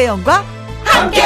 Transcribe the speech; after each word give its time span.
김혜영과 0.00 0.44
함께. 0.82 1.20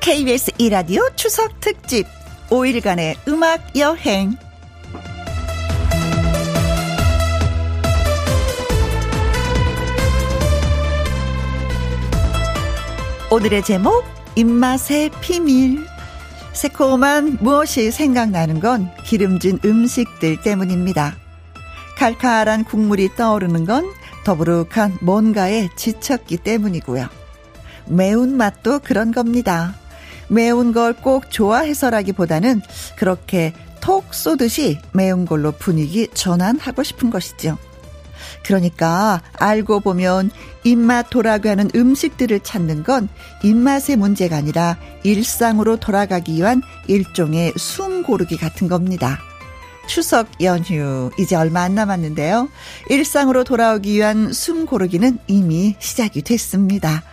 KBS 0.00 0.52
이라디오 0.58 1.02
추석 1.16 1.58
특집 1.60 2.06
5일간의 2.50 3.16
음악 3.28 3.74
여행. 3.78 4.36
오늘의 13.30 13.62
제목 13.62 14.04
입맛의 14.34 15.10
비밀. 15.22 15.95
새콤한 16.56 17.36
무엇이 17.42 17.90
생각나는 17.90 18.60
건 18.60 18.90
기름진 19.04 19.58
음식들 19.62 20.40
때문입니다. 20.40 21.14
칼칼한 21.98 22.64
국물이 22.64 23.14
떠오르는 23.14 23.66
건 23.66 23.84
더부룩한 24.24 24.98
뭔가에 25.02 25.68
지쳤기 25.76 26.38
때문이고요. 26.38 27.08
매운맛도 27.88 28.80
그런 28.80 29.12
겁니다. 29.12 29.74
매운 30.28 30.72
걸 30.72 30.94
꼭 30.94 31.30
좋아해서라기보다는 31.30 32.62
그렇게 32.96 33.52
톡 33.82 34.14
쏘듯이 34.14 34.78
매운 34.92 35.26
걸로 35.26 35.52
분위기 35.52 36.08
전환하고 36.08 36.82
싶은 36.82 37.10
것이죠. 37.10 37.58
그러니까 38.44 39.22
알고 39.34 39.80
보면 39.80 40.30
입맛 40.64 41.10
돌아가는 41.10 41.68
음식들을 41.74 42.40
찾는 42.40 42.82
건 42.82 43.08
입맛의 43.42 43.96
문제가 43.96 44.36
아니라 44.36 44.76
일상으로 45.02 45.76
돌아가기 45.76 46.34
위한 46.34 46.62
일종의 46.88 47.52
숨 47.56 48.02
고르기 48.02 48.36
같은 48.36 48.68
겁니다. 48.68 49.18
추석 49.86 50.28
연휴 50.42 51.10
이제 51.18 51.36
얼마 51.36 51.62
안 51.62 51.74
남았는데요. 51.74 52.48
일상으로 52.90 53.44
돌아오기 53.44 53.92
위한 53.92 54.32
숨 54.32 54.66
고르기는 54.66 55.18
이미 55.28 55.76
시작이 55.78 56.22
됐습니다. 56.22 57.04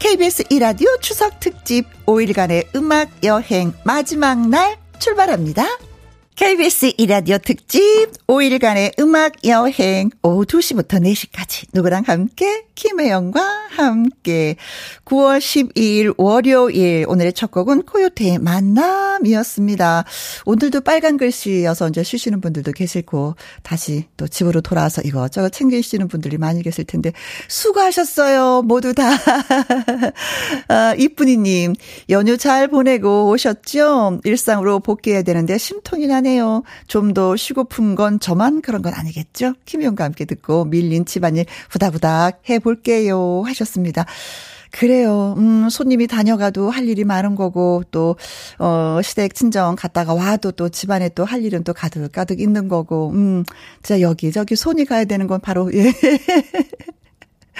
KBS 0.00 0.44
이라디오 0.50 0.88
추석 1.00 1.40
특집 1.40 1.86
5일간의 2.06 2.74
음악 2.74 3.10
여행 3.22 3.72
마지막 3.84 4.48
날 4.48 4.76
출발합니다. 4.98 5.89
KBS 6.40 6.94
이라디오 6.96 7.36
특집 7.36 7.82
5일간의 8.26 8.98
음악 8.98 9.44
여행 9.44 10.08
오후 10.22 10.46
2시부터 10.46 10.94
4시까지 10.94 11.66
누구랑 11.74 12.04
함께 12.06 12.64
김혜영과 12.74 13.42
함께 13.68 14.56
9월 15.04 15.38
12일 15.38 16.14
월요일 16.16 17.04
오늘의 17.08 17.34
첫 17.34 17.50
곡은 17.50 17.82
코요태의 17.82 18.38
만남이었습니다. 18.38 20.04
오늘도 20.46 20.80
빨간 20.80 21.18
글씨여서 21.18 21.90
이제 21.90 22.02
쉬시는 22.02 22.40
분들도 22.40 22.72
계실 22.72 23.02
고 23.02 23.34
다시 23.62 24.06
또 24.16 24.26
집으로 24.26 24.62
돌아와서 24.62 25.02
이것저것 25.02 25.50
챙기시는 25.50 26.08
분들이 26.08 26.38
많이 26.38 26.62
계실 26.62 26.86
텐데 26.86 27.12
수고하셨어요. 27.48 28.62
모두 28.62 28.94
다. 28.94 29.10
아, 30.68 30.94
이쁜이님 30.96 31.74
연휴 32.08 32.38
잘 32.38 32.68
보내고 32.68 33.28
오셨죠? 33.28 34.20
일상으로 34.24 34.80
복귀해야 34.80 35.20
되는데 35.20 35.58
심통이 35.58 36.06
나네 36.06 36.29
요. 36.38 36.62
좀 36.86 37.12
더 37.14 37.34
쉬고픈 37.36 37.94
건 37.96 38.20
저만 38.20 38.62
그런 38.62 38.82
건 38.82 38.94
아니겠죠? 38.94 39.54
김용과 39.64 40.04
함께 40.04 40.24
듣고 40.24 40.64
밀린 40.64 41.04
집안일 41.06 41.44
후다후닥 41.70 42.42
해보 42.48 42.70
볼게요. 42.70 43.42
하셨습니다. 43.46 44.04
그래요. 44.70 45.34
음, 45.38 45.68
손님이 45.68 46.06
다녀가도 46.06 46.70
할 46.70 46.86
일이 46.88 47.02
많은 47.02 47.34
거고, 47.34 47.82
또, 47.90 48.14
어, 48.60 49.00
시댁 49.02 49.34
친정 49.34 49.74
갔다가 49.74 50.14
와도 50.14 50.52
또 50.52 50.68
집안에 50.68 51.08
또 51.10 51.24
할 51.24 51.42
일은 51.44 51.64
또 51.64 51.72
가득가득 51.74 52.40
있는 52.40 52.68
거고, 52.68 53.10
음, 53.10 53.44
진짜 53.82 54.00
여기저기 54.00 54.54
손이 54.54 54.84
가야 54.84 55.04
되는 55.06 55.26
건 55.26 55.40
바로, 55.40 55.72
예. 55.74 55.92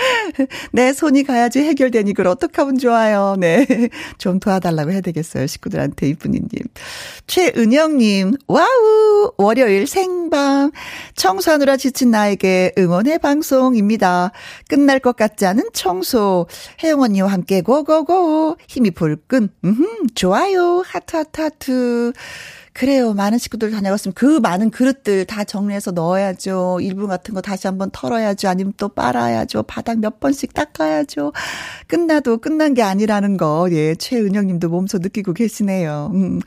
내 0.72 0.92
손이 0.92 1.24
가야지 1.24 1.60
해결되니 1.60 2.12
그걸 2.12 2.28
어떡하면 2.28 2.78
좋아요. 2.78 3.36
네. 3.38 3.66
좀 4.18 4.40
도와달라고 4.40 4.92
해야 4.92 5.00
되겠어요. 5.00 5.46
식구들한테 5.46 6.08
이쁜이님. 6.08 6.48
최은영님, 7.26 8.34
와우! 8.46 9.32
월요일 9.36 9.86
생방. 9.86 10.70
청소하느라 11.16 11.76
지친 11.76 12.10
나에게 12.10 12.72
응원의 12.78 13.18
방송입니다. 13.18 14.32
끝날 14.68 14.98
것 14.98 15.16
같지 15.16 15.46
않은 15.46 15.70
청소. 15.72 16.46
혜영 16.82 17.00
언니와 17.00 17.28
함께 17.28 17.60
고고고. 17.60 18.56
힘이 18.68 18.90
불끈. 18.90 19.48
음, 19.64 19.86
좋아요. 20.14 20.82
하트, 20.86 21.16
하트, 21.16 21.40
하트. 21.40 22.12
그래요. 22.72 23.14
많은 23.14 23.38
식구들 23.38 23.72
다녀갔으면 23.72 24.14
그 24.14 24.38
많은 24.38 24.70
그릇들 24.70 25.24
다 25.24 25.42
정리해서 25.44 25.90
넣어야죠. 25.90 26.78
일부 26.80 27.08
같은 27.08 27.34
거 27.34 27.40
다시 27.40 27.66
한번 27.66 27.90
털어야죠. 27.92 28.48
아니면 28.48 28.72
또 28.76 28.88
빨아야죠. 28.88 29.64
바닥 29.64 29.98
몇 29.98 30.20
번씩 30.20 30.54
닦아야죠. 30.54 31.32
끝나도 31.88 32.38
끝난 32.38 32.74
게 32.74 32.82
아니라는 32.82 33.36
거, 33.36 33.68
예, 33.72 33.94
최은영 33.96 34.46
님도 34.46 34.68
몸소 34.68 34.98
느끼고 34.98 35.32
계시네요. 35.34 36.10
음. 36.14 36.40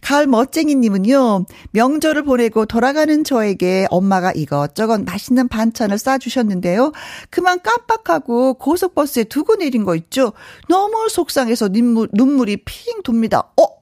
가을 0.00 0.26
멋쟁이 0.26 0.74
님은요, 0.74 1.44
명절을 1.72 2.22
보내고 2.22 2.64
돌아가는 2.64 3.22
저에게 3.22 3.86
엄마가 3.90 4.32
이것저것 4.32 5.02
맛있는 5.02 5.48
반찬을 5.48 5.98
싸주셨는데요. 5.98 6.92
그만 7.28 7.60
깜빡하고 7.62 8.54
고속버스에 8.54 9.24
두고 9.24 9.56
내린 9.56 9.84
거 9.84 9.94
있죠? 9.94 10.32
너무 10.68 11.08
속상해서 11.10 11.68
눈물, 11.68 12.08
눈물이 12.12 12.64
핑 12.64 13.02
돕니다. 13.02 13.50
어? 13.60 13.75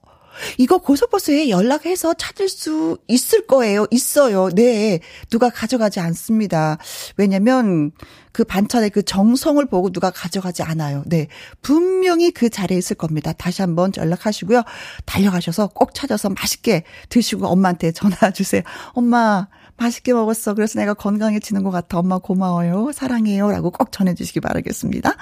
이거 0.57 0.77
고속버스에 0.77 1.49
연락해서 1.49 2.13
찾을 2.13 2.49
수 2.49 2.97
있을 3.07 3.47
거예요. 3.47 3.85
있어요. 3.91 4.49
네. 4.49 4.99
누가 5.29 5.49
가져가지 5.49 5.99
않습니다. 5.99 6.77
왜냐면 7.17 7.91
그 8.31 8.43
반찬의 8.43 8.89
그 8.89 9.03
정성을 9.03 9.65
보고 9.67 9.91
누가 9.91 10.11
가져가지 10.11 10.61
않아요. 10.61 11.03
네. 11.05 11.27
분명히 11.61 12.31
그 12.31 12.49
자리에 12.49 12.77
있을 12.77 12.95
겁니다. 12.97 13.31
다시 13.31 13.61
한번 13.61 13.91
연락하시고요. 13.95 14.63
달려가셔서 15.05 15.67
꼭 15.67 15.93
찾아서 15.93 16.29
맛있게 16.29 16.83
드시고 17.09 17.47
엄마한테 17.47 17.91
전화 17.93 18.31
주세요. 18.31 18.61
엄마, 18.91 19.47
맛있게 19.77 20.13
먹었어. 20.13 20.53
그래서 20.53 20.79
내가 20.79 20.93
건강해지는 20.93 21.63
것 21.63 21.71
같아. 21.71 21.99
엄마 21.99 22.17
고마워요. 22.17 22.91
사랑해요. 22.93 23.51
라고 23.51 23.71
꼭 23.71 23.91
전해주시기 23.91 24.39
바라겠습니다. 24.39 25.15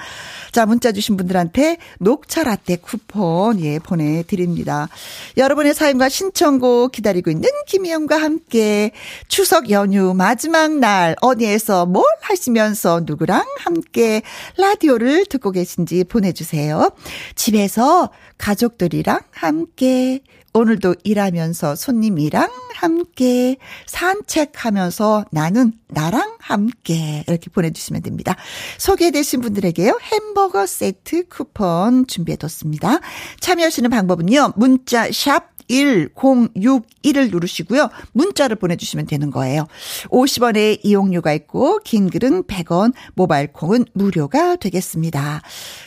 자, 0.52 0.66
문자 0.66 0.92
주신 0.92 1.18
분들한테 1.18 1.78
녹차 2.00 2.44
라떼 2.44 2.78
쿠폰, 2.78 3.60
예, 3.62 3.80
보내드립니다. 3.80 4.90
여러분의 5.38 5.74
사연과 5.74 6.10
신청곡 6.10 6.92
기다리고 6.92 7.32
있는 7.32 7.50
김희영과 7.68 8.18
함께 8.18 8.92
추석 9.28 9.70
연휴 9.72 10.14
마지막 10.14 10.78
날 10.78 11.16
어디에서 11.22 11.86
뭘 11.86 12.06
하시면서 12.22 13.02
누구랑 13.06 13.44
함께 13.60 14.22
라디오를 14.58 15.26
듣고 15.26 15.52
계신지 15.52 16.04
보내주세요. 16.04 16.92
집에서 17.36 18.10
가족들이랑 18.38 19.22
함께 19.32 20.22
오늘도 20.54 20.96
일하면서 21.04 21.76
손님이랑 21.76 22.50
함께 22.76 23.58
산책하면서 23.86 25.26
나는 25.32 25.74
나랑 25.88 26.38
함께 26.40 27.24
이렇게 27.28 27.50
보내주시면 27.50 28.02
됩니다. 28.02 28.36
소개되신 28.78 29.42
분들에게요 29.42 30.00
햄버거 30.02 30.66
세트 30.66 31.28
쿠폰 31.30 32.08
준비해뒀습니다. 32.08 33.00
참여하시는 33.40 33.90
방법은요 33.90 34.54
문자 34.56 35.10
샵 35.12 35.53
1061을 35.70 37.32
누르시고요. 37.32 37.90
문자를 38.14 38.56
보내주시면 38.56 39.08
되는 39.08 39.32
거예요. 39.32 39.68
50원의 40.10 40.80
이용료가 40.84 41.34
있고 41.34 41.80
긴 41.80 42.10
글은 42.10 42.44
100원, 42.44 42.94
모바일 43.16 43.52
콩은 43.52 43.86
무료가 43.94 44.56
되겠습니다. 44.56 45.42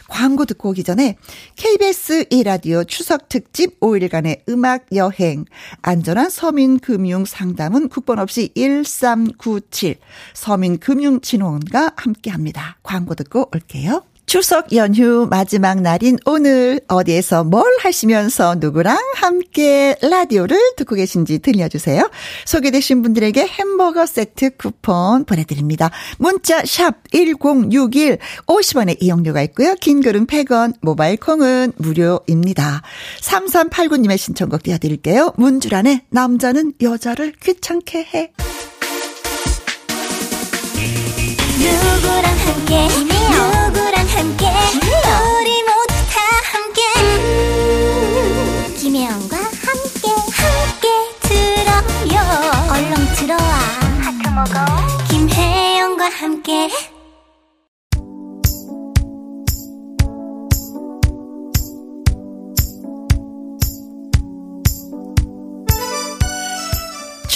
광고 0.09 0.45
듣고 0.45 0.71
오기 0.71 0.85
전에 0.85 1.17
KBS 1.57 2.25
1라디오 2.25 2.87
추석 2.87 3.29
특집 3.29 3.81
5일간의 3.81 4.49
음악 4.49 4.87
여행 4.95 5.45
안전한 5.83 6.31
서민 6.31 6.79
금융 6.79 7.25
상담은 7.25 7.89
국번 7.89 8.19
없이 8.19 8.51
1397 8.55 9.97
서민 10.35 10.79
금융 10.79 11.21
진흥원과 11.21 11.93
함께합니다. 11.97 12.79
광고 12.83 13.15
듣고 13.15 13.49
올게요. 13.53 14.03
추석 14.27 14.75
연휴 14.75 15.29
마지막 15.31 15.81
날인 15.81 16.19
오늘 16.27 16.81
어디에서 16.89 17.45
뭘 17.45 17.65
하시면서 17.81 18.57
누구랑 18.57 18.99
함께 19.15 19.95
라디오를 20.03 20.59
듣고 20.77 20.97
계신지 20.97 21.39
들려주세요. 21.39 22.11
소개되신 22.45 23.03
분들에게 23.03 23.47
햄버거 23.47 24.05
세트 24.05 24.57
쿠폰 24.57 25.25
보내드립니다. 25.25 25.91
문자 26.19 26.65
샵 26.65 26.97
1061, 27.13 28.19
50원의 28.47 28.97
이용료가 29.01 29.43
있고요. 29.43 29.75
긴 29.81 30.01
글은 30.01 30.27
100원, 30.27 30.75
모바일 30.81 31.17
콩은 31.19 31.73
무료입니다. 31.77 32.83
3389님의 33.21 34.19
신청곡 34.19 34.65
띄워드릴게요. 34.65 35.35
문주란의 35.37 36.03
남자는 36.11 36.73
여자를 36.83 37.33
귀찮게 37.41 37.99
해. 38.13 38.33
누구랑 41.59 42.37
함께 42.39 43.16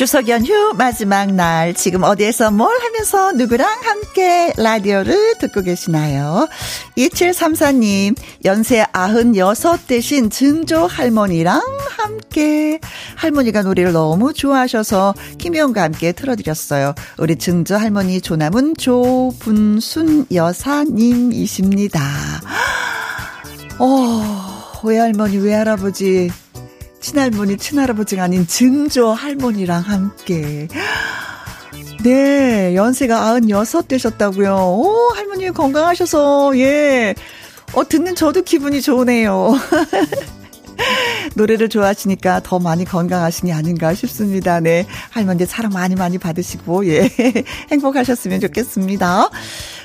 추석 0.00 0.30
연휴 0.30 0.72
마지막 0.78 1.30
날 1.30 1.74
지금 1.74 2.04
어디에서 2.04 2.50
뭘 2.50 2.74
하면서 2.80 3.32
누구랑 3.32 3.68
함께 3.82 4.50
라디오를 4.56 5.34
듣고 5.38 5.60
계시나요? 5.60 6.48
2734님 6.96 8.16
연세 8.46 8.82
96 8.94 9.86
대신 9.86 10.30
증조 10.30 10.86
할머니랑 10.86 11.60
함께 11.98 12.80
할머니가 13.16 13.60
노래를 13.60 13.92
너무 13.92 14.32
좋아하셔서 14.32 15.12
김혜영과 15.36 15.82
함께 15.82 16.12
틀어드렸어요. 16.12 16.94
우리 17.18 17.36
증조 17.36 17.76
할머니 17.76 18.22
조남은 18.22 18.76
조분순 18.78 20.28
여사님이십니다. 20.32 22.00
어, 23.78 24.80
외할머니 24.82 25.36
외할아버지 25.36 26.30
친할머니, 27.00 27.56
친할아버지가 27.56 28.24
아닌 28.24 28.46
증조 28.46 29.12
할머니랑 29.12 29.82
함께. 29.82 30.68
네, 32.02 32.74
연세가 32.74 33.40
96 33.40 33.88
되셨다고요. 33.88 34.54
오, 34.54 35.10
할머니 35.14 35.50
건강하셔서, 35.50 36.56
예. 36.58 37.14
어, 37.72 37.86
듣는 37.86 38.14
저도 38.14 38.42
기분이 38.42 38.80
좋으네요. 38.82 39.54
노래를 41.36 41.68
좋아하시니까 41.68 42.40
더 42.40 42.58
많이 42.58 42.84
건강하시니 42.84 43.52
아닌가 43.52 43.94
싶습니다. 43.94 44.60
네. 44.60 44.86
할머니 45.10 45.46
사랑 45.46 45.72
많이 45.72 45.94
많이 45.94 46.18
받으시고, 46.18 46.86
예. 46.88 47.10
행복하셨으면 47.70 48.40
좋겠습니다. 48.40 49.30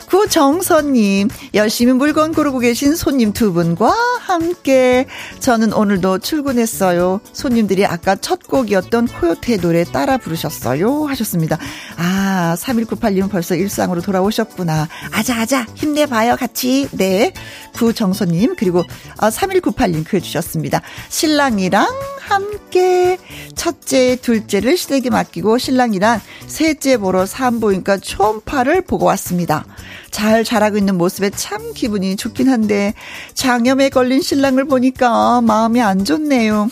구정선님, 0.08 1.30
열심히 1.54 1.94
물건 1.94 2.34
고르고 2.34 2.60
계신 2.60 2.96
손님 2.96 3.34
두 3.34 3.54
분과 3.54 3.94
함께 4.20 5.08
저는 5.40 5.74
오늘도 5.74 6.20
출근했어요. 6.20 7.22
손님들이 7.34 7.86
아까 7.86 8.16
첫 8.16 8.48
곡이었던 8.48 9.08
코요태 9.08 9.58
노래 9.58 9.84
따라 9.84 10.18
부르셨어요. 10.18 11.06
하셨습니다. 11.06 11.58
아, 11.98 12.56
3198님 12.60 13.30
벌써 13.30 13.56
일상으로 13.56 14.02
돌아오셨구나. 14.02 14.88
아자아자, 15.12 15.66
힘내봐요, 15.76 16.36
같이. 16.36 16.88
네. 16.92 17.34
구정선님, 17.74 18.56
그리고 18.58 18.84
3198님 19.18 20.02
아, 20.02 20.04
글 20.10 20.22
주셨습니다. 20.22 20.82
신랑이랑 21.10 21.88
함께 22.20 23.18
첫째, 23.56 24.16
둘째를 24.16 24.78
시댁에 24.78 25.10
맡기고 25.10 25.58
신랑이랑 25.58 26.22
셋째 26.48 26.98
보러 26.98 27.26
산부인과 27.26 27.98
초음파를 27.98 28.82
보고 28.82 29.06
왔습니다. 29.06 29.66
잘 30.12 30.44
자라고 30.44 30.78
있는 30.78 30.98
모습에 30.98 31.30
참 31.30 31.74
기분이 31.74 32.16
좋긴 32.16 32.50
한데 32.50 32.94
장염에 33.34 33.90
걸린 33.90 34.22
신랑을 34.22 34.66
보니까 34.66 35.42
마음이 35.42 35.82
안 35.82 36.06
좋네요. 36.06 36.70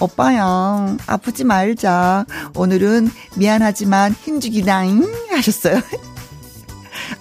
오빠야 0.00 0.96
아프지 1.06 1.44
말자. 1.44 2.26
오늘은 2.54 3.10
미안하지만 3.36 4.12
힘주기다잉 4.12 5.04
하셨어요. 5.30 5.80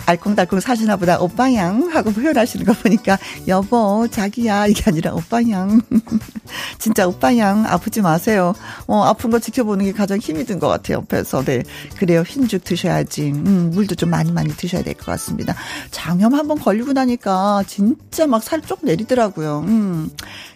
알콩달콩 0.05 0.59
사시나 0.59 0.95
보다. 0.97 1.19
오빠양 1.19 1.89
하고 1.91 2.11
표현하시는 2.11 2.65
거 2.65 2.73
보니까 2.73 3.17
여보 3.47 4.07
자기야. 4.09 4.67
이게 4.67 4.83
아니라 4.87 5.13
오빠양 5.13 5.81
진짜 6.79 7.07
오빠양 7.07 7.65
아프지 7.65 8.01
마세요. 8.01 8.53
어 8.87 9.03
아픈 9.03 9.29
거 9.31 9.39
지켜보는 9.39 9.85
게 9.85 9.91
가장 9.91 10.19
힘이 10.19 10.45
든 10.45 10.59
것 10.59 10.67
같아요 10.67 10.97
옆에서. 10.99 11.43
네. 11.43 11.63
그래요. 11.97 12.23
흰죽 12.25 12.63
드셔야지. 12.63 13.31
음 13.31 13.71
물도 13.73 13.95
좀 13.95 14.09
많이 14.09 14.31
많이 14.31 14.49
드셔야 14.55 14.83
될 14.83 14.93
것 14.95 15.05
같습니다. 15.05 15.55
장염 15.91 16.33
한번 16.33 16.59
걸리고 16.59 16.93
나니까 16.93 17.63
진짜 17.67 18.25
막 18.27 18.41
살 18.43 18.61
쪽 18.61 18.79
내리더라고요. 18.83 19.59
음. 19.67 20.09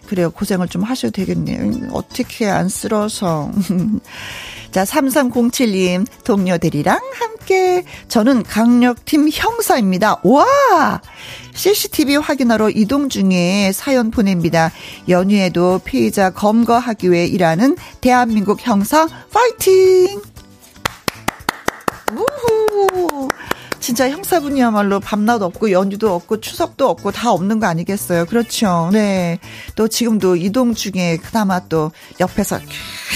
그래요. 0.06 0.30
고생을 0.30 0.68
좀 0.68 0.82
하셔도 0.82 1.12
되겠네요. 1.12 1.88
어떻게 1.92 2.48
안쓰러워서 2.48 3.50
자, 4.70 4.84
3307님, 4.84 6.06
동료들이랑 6.24 7.00
함께, 7.12 7.84
저는 8.06 8.44
강력팀 8.44 9.28
형사입니다. 9.32 10.20
와! 10.22 11.00
CCTV 11.54 12.16
확인하러 12.16 12.70
이동 12.70 13.08
중에 13.08 13.72
사연 13.74 14.12
보냅니다. 14.12 14.70
연휴에도 15.08 15.80
피의자 15.84 16.30
검거하기 16.30 17.10
위해 17.10 17.26
일하는 17.26 17.76
대한민국 18.00 18.64
형사, 18.64 19.08
파이팅! 19.32 20.20
우후! 22.12 23.28
진짜 23.80 24.10
형사분이야말로 24.10 25.00
밤낮 25.00 25.42
없고 25.42 25.72
연휴도 25.72 26.14
없고 26.14 26.40
추석도 26.40 26.88
없고 26.88 27.12
다 27.12 27.32
없는 27.32 27.60
거 27.60 27.66
아니겠어요? 27.66 28.26
그렇죠. 28.26 28.90
네. 28.92 29.38
또 29.74 29.88
지금도 29.88 30.36
이동 30.36 30.74
중에 30.74 31.16
그나마 31.16 31.60
또 31.68 31.90
옆에서 32.20 32.60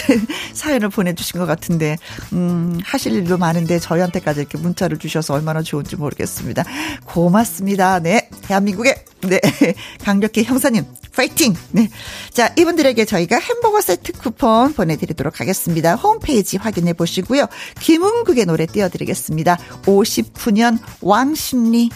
사연을 0.55 0.89
보내주신 0.89 1.39
것 1.39 1.47
같은데, 1.47 1.97
음, 2.33 2.81
하실 2.83 3.13
일도 3.13 3.37
많은데 3.37 3.79
저희한테까지 3.79 4.41
이렇게 4.41 4.59
문자를 4.59 4.99
주셔서 4.99 5.35
얼마나 5.35 5.63
좋은지 5.63 5.97
모르겠습니다. 5.97 6.65
고맙습니다. 7.05 8.01
네. 8.01 8.29
대한민국의, 8.43 9.05
네. 9.29 9.41
강력히 10.03 10.45
형사님, 10.45 10.85
파이팅! 11.15 11.55
네. 11.71 11.89
자, 12.31 12.53
이분들에게 12.57 13.05
저희가 13.05 13.39
햄버거 13.39 13.81
세트 13.81 14.13
쿠폰 14.13 14.73
보내드리도록 14.75 15.41
하겠습니다. 15.41 15.95
홈페이지 15.95 16.57
확인해 16.57 16.93
보시고요. 16.93 17.47
김은국의 17.81 18.47
노래 18.47 18.67
띄워드리겠습니다. 18.67 19.59
59년 19.85 20.79
왕십리. 21.01 21.91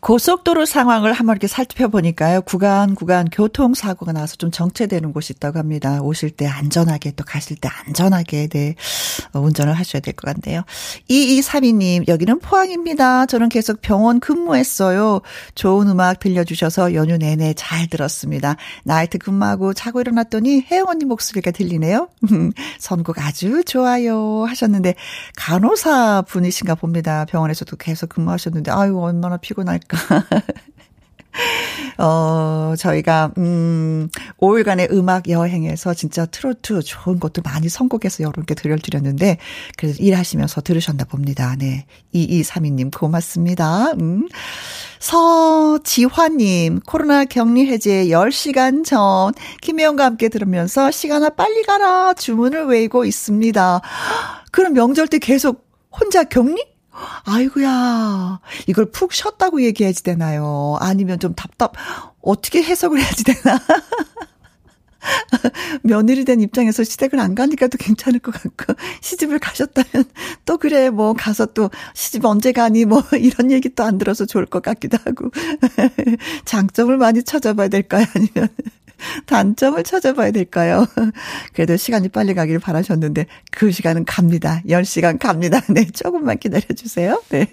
고속도로 0.00 0.64
상황을 0.64 1.12
한번 1.12 1.34
이렇게 1.34 1.46
살펴보니까요. 1.48 2.42
구간 2.42 2.94
구간 2.94 3.28
교통사고가 3.30 4.12
나서 4.12 4.36
좀 4.36 4.50
정체되는 4.50 5.12
곳이 5.12 5.34
있다고 5.36 5.58
합니다. 5.58 6.00
오실 6.00 6.30
때 6.30 6.46
안전하게 6.46 7.12
또 7.12 7.24
가실 7.24 7.56
때 7.56 7.68
안전하게 7.86 8.48
네 8.48 8.74
어, 9.32 9.40
운전을 9.40 9.74
하셔야 9.74 10.00
될 10.00 10.14
것 10.14 10.32
같네요. 10.34 10.62
2232님 11.10 12.08
여기는 12.08 12.38
포항입니다. 12.40 13.26
저는 13.26 13.48
계속 13.48 13.80
병원 13.80 14.20
근무했어요. 14.20 15.20
좋은 15.54 15.88
음악 15.88 16.20
들려주셔서 16.20 16.94
연휴 16.94 17.16
내내 17.18 17.54
잘 17.54 17.88
들었습니다. 17.88 18.56
나이트 18.84 19.18
근무하고 19.18 19.74
자고 19.74 20.00
일어났더니 20.00 20.66
혜영 20.70 20.88
언니 20.88 21.04
목소리가 21.04 21.50
들리네요. 21.50 22.08
선곡 22.78 23.18
아주 23.18 23.64
좋아요 23.64 24.44
하셨는데 24.44 24.94
간호사 25.36 26.22
분이신가 26.22 26.76
봅니다. 26.76 27.24
병원에서도 27.26 27.76
계속 27.76 28.08
근무하셨는데 28.10 28.70
아유 28.70 28.98
얼마나 28.98 29.36
피곤 29.36 29.68
할까. 29.74 30.24
어, 31.98 32.74
저희가, 32.78 33.32
음, 33.38 34.08
5일간의 34.38 34.92
음악 34.92 35.28
여행에서 35.28 35.94
진짜 35.94 36.26
트로트 36.26 36.82
좋은 36.82 37.20
것도 37.20 37.42
많이 37.42 37.68
선곡해서 37.68 38.22
여러분께 38.22 38.54
들려드렸는데, 38.54 39.38
그래서 39.76 40.02
일하시면서 40.02 40.60
들으셨나 40.60 41.04
봅니다. 41.04 41.56
네. 41.58 41.86
2232님, 42.14 42.96
고맙습니다. 42.96 43.92
음. 43.92 44.28
서지화님, 45.00 46.80
코로나 46.86 47.24
격리 47.24 47.66
해제 47.66 48.06
10시간 48.06 48.84
전, 48.84 49.34
김혜영과 49.60 50.04
함께 50.04 50.28
들으면서 50.28 50.90
시간아 50.90 51.30
빨리 51.30 51.62
가라 51.62 52.14
주문을 52.14 52.66
외우고 52.66 53.04
있습니다. 53.04 53.80
그럼 54.50 54.72
명절 54.72 55.08
때 55.08 55.18
계속 55.18 55.68
혼자 55.90 56.24
격리? 56.24 56.73
아이고야. 57.24 58.40
이걸 58.66 58.90
푹 58.90 59.12
쉬었다고 59.12 59.62
얘기해야지 59.62 60.02
되나요? 60.02 60.76
아니면 60.80 61.18
좀 61.18 61.34
답답, 61.34 61.72
어떻게 62.22 62.62
해석을 62.62 63.00
해야지 63.00 63.24
되나? 63.24 63.60
며느리 65.82 66.24
된 66.24 66.40
입장에서 66.40 66.82
시댁을 66.82 67.20
안 67.20 67.34
가니까 67.34 67.66
또 67.66 67.76
괜찮을 67.78 68.20
것 68.20 68.32
같고, 68.32 68.74
시집을 69.02 69.38
가셨다면, 69.38 70.04
또 70.46 70.56
그래, 70.56 70.88
뭐, 70.90 71.12
가서 71.12 71.46
또, 71.46 71.70
시집 71.94 72.24
언제 72.24 72.52
가니, 72.52 72.84
뭐, 72.86 73.02
이런 73.20 73.50
얘기 73.50 73.68
또 73.68 73.84
안 73.84 73.98
들어서 73.98 74.24
좋을 74.24 74.46
것 74.46 74.62
같기도 74.62 74.96
하고, 75.04 75.30
장점을 76.46 76.96
많이 76.96 77.22
찾아봐야 77.22 77.68
될까요? 77.68 78.06
아니면, 78.14 78.48
단점을 79.26 79.82
찾아봐야 79.82 80.30
될까요? 80.30 80.86
그래도 81.52 81.76
시간이 81.76 82.08
빨리 82.08 82.34
가기를 82.34 82.60
바라셨는데 82.60 83.26
그 83.50 83.70
시간은 83.70 84.04
갑니다. 84.04 84.62
10시간 84.66 85.18
갑니다. 85.18 85.60
네, 85.70 85.86
조금만 85.90 86.38
기다려주세요. 86.38 87.22
네. 87.30 87.48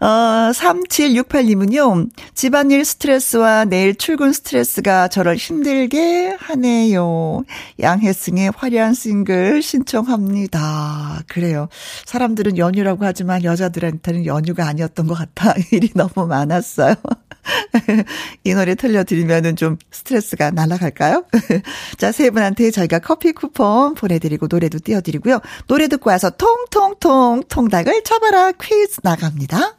어, 0.00 0.50
3768님은요, 0.52 2.10
집안일 2.34 2.84
스트레스와 2.84 3.64
내일 3.64 3.94
출근 3.94 4.32
스트레스가 4.32 5.08
저를 5.08 5.36
힘들게 5.36 6.36
하네요. 6.38 7.44
양혜승의 7.80 8.52
화려한 8.54 8.92
싱글 8.92 9.62
신청합니다. 9.62 11.22
그래요. 11.28 11.68
사람들은 12.04 12.58
연휴라고 12.58 13.04
하지만 13.04 13.44
여자들한테는 13.44 14.26
연휴가 14.26 14.66
아니었던 14.66 15.06
것 15.06 15.14
같아. 15.14 15.54
일이 15.72 15.90
너무 15.94 16.26
많았어요. 16.26 16.96
이 18.44 18.54
노래 18.54 18.74
틀려드리면은 18.74 19.56
좀 19.56 19.76
스트레스가 19.90 20.50
날아갈까요? 20.50 21.24
자, 21.98 22.12
세 22.12 22.30
분한테 22.30 22.70
저희가 22.70 23.00
커피 23.00 23.32
쿠폰 23.32 23.94
보내드리고 23.94 24.46
노래도 24.48 24.78
띄워드리고요. 24.78 25.40
노래 25.66 25.88
듣고 25.88 26.10
와서 26.10 26.30
통통통 26.30 27.44
통닭을 27.48 28.02
쳐봐라 28.04 28.52
퀴즈 28.52 29.00
나갑니다. 29.02 29.76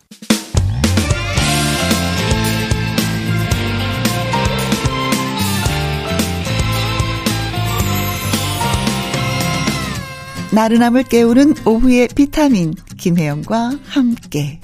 나른함을 10.55 11.03
깨우는 11.03 11.53
오후의 11.65 12.07
비타민 12.15 12.73
김혜영과 12.97 13.71
함께 13.87 14.61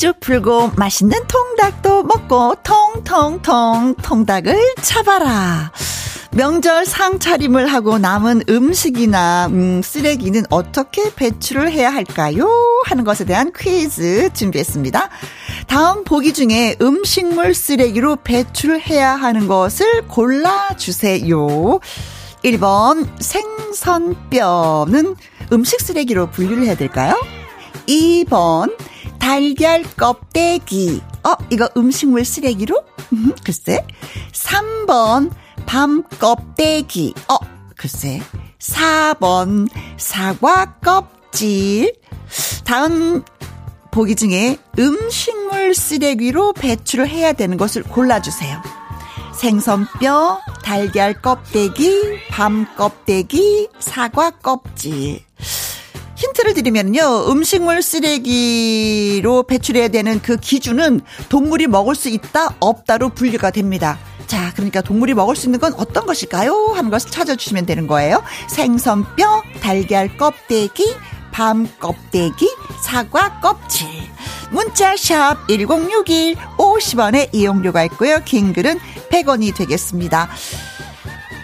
퀴즈 0.00 0.14
풀고 0.18 0.72
맛있는 0.76 1.26
통닭도 1.26 2.04
먹고 2.04 2.54
통통통 2.62 3.96
통닭을 3.96 4.74
잡아라. 4.80 5.72
명절 6.30 6.86
상차림을 6.86 7.66
하고 7.66 7.98
남은 7.98 8.44
음식이나 8.48 9.48
음, 9.48 9.82
쓰레기는 9.82 10.44
어떻게 10.48 11.14
배출을 11.14 11.70
해야 11.70 11.92
할까요? 11.92 12.48
하는 12.86 13.04
것에 13.04 13.26
대한 13.26 13.52
퀴즈 13.54 14.30
준비했습니다. 14.32 15.10
다음 15.66 16.04
보기 16.04 16.32
중에 16.32 16.76
음식물 16.80 17.54
쓰레기로 17.54 18.16
배출해야 18.24 19.16
하는 19.16 19.48
것을 19.48 20.08
골라주세요. 20.08 21.36
1번 22.42 23.06
생선뼈는 23.20 25.14
음식 25.52 25.82
쓰레기로 25.82 26.30
분류를 26.30 26.64
해야 26.64 26.74
될까요? 26.74 27.20
2번 27.86 28.74
달걀 29.20 29.84
껍데기. 29.96 31.00
어, 31.22 31.34
이거 31.50 31.68
음식물 31.76 32.24
쓰레기로? 32.24 32.82
글쎄. 33.44 33.86
3번 34.32 35.30
밤 35.66 36.02
껍데기. 36.18 37.14
어, 37.28 37.36
글쎄. 37.76 38.20
4번 38.58 39.68
사과 39.96 40.74
껍질. 40.80 41.94
다음 42.64 43.22
보기 43.90 44.14
중에 44.16 44.58
음식물 44.78 45.74
쓰레기로 45.74 46.52
배출을 46.54 47.08
해야 47.08 47.32
되는 47.32 47.56
것을 47.56 47.82
골라주세요. 47.82 48.62
생선뼈, 49.34 50.40
달걀 50.62 51.14
껍데기, 51.14 52.20
밤 52.30 52.66
껍데기, 52.76 53.68
사과 53.78 54.30
껍질. 54.30 55.24
힌트를 56.20 56.52
드리면요. 56.52 57.30
음식물 57.30 57.80
쓰레기로 57.80 59.44
배출해야 59.44 59.88
되는 59.88 60.20
그 60.20 60.36
기준은 60.36 61.00
동물이 61.30 61.66
먹을 61.66 61.94
수 61.94 62.10
있다, 62.10 62.56
없다로 62.60 63.10
분류가 63.10 63.50
됩니다. 63.50 63.98
자, 64.26 64.52
그러니까 64.54 64.82
동물이 64.82 65.14
먹을 65.14 65.34
수 65.34 65.46
있는 65.46 65.58
건 65.58 65.72
어떤 65.78 66.04
것일까요? 66.04 66.72
하는 66.74 66.90
것을 66.90 67.10
찾아주시면 67.10 67.64
되는 67.64 67.86
거예요. 67.86 68.22
생선뼈, 68.50 69.42
달걀 69.60 70.14
껍데기, 70.18 70.94
밤 71.32 71.66
껍데기, 71.80 72.48
사과 72.84 73.40
껍질. 73.40 73.88
문자샵 74.50 75.48
1061 75.48 76.36
50원의 76.58 77.30
이용료가 77.32 77.84
있고요. 77.84 78.20
긴 78.26 78.52
글은 78.52 78.78
100원이 79.10 79.56
되겠습니다. 79.56 80.28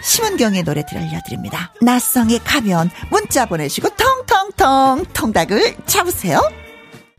심은경의 0.03 0.63
노래 0.63 0.85
들려드립니다. 0.85 1.73
낯성의 1.81 2.39
가면 2.43 2.89
문자 3.09 3.45
보내시고 3.45 3.89
텅 3.89 4.16
텅텅 4.57 5.05
통닭을 5.13 5.77
잡으세요. 5.85 6.39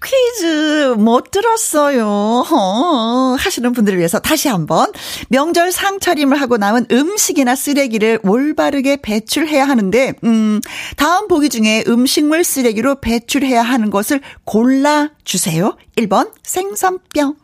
퀴즈 0.05 0.95
못 0.99 1.31
들었어요. 1.31 2.07
어, 2.07 3.37
하시는 3.39 3.73
분들을 3.73 3.99
위해서 3.99 4.19
다시 4.21 4.49
한번 4.49 4.93
명절 5.29 5.73
상차림을 5.73 6.41
하고 6.41 6.57
남은 6.57 6.87
음식이나 6.91 7.57
쓰레기를 7.57 8.21
올바르게 8.23 8.99
배출해야 9.03 9.67
하는데 9.67 10.15
음, 10.25 10.61
다음 10.97 11.27
보기 11.27 11.49
중에 11.49 11.85
음식물 11.89 12.45
쓰레기로 12.45 13.01
배출해야 13.01 13.63
하는 13.63 13.91
것을 13.91 14.21
골라 14.45 15.11
주세요. 15.25 15.77
1번 15.97 16.33
생선뼈 16.43 17.35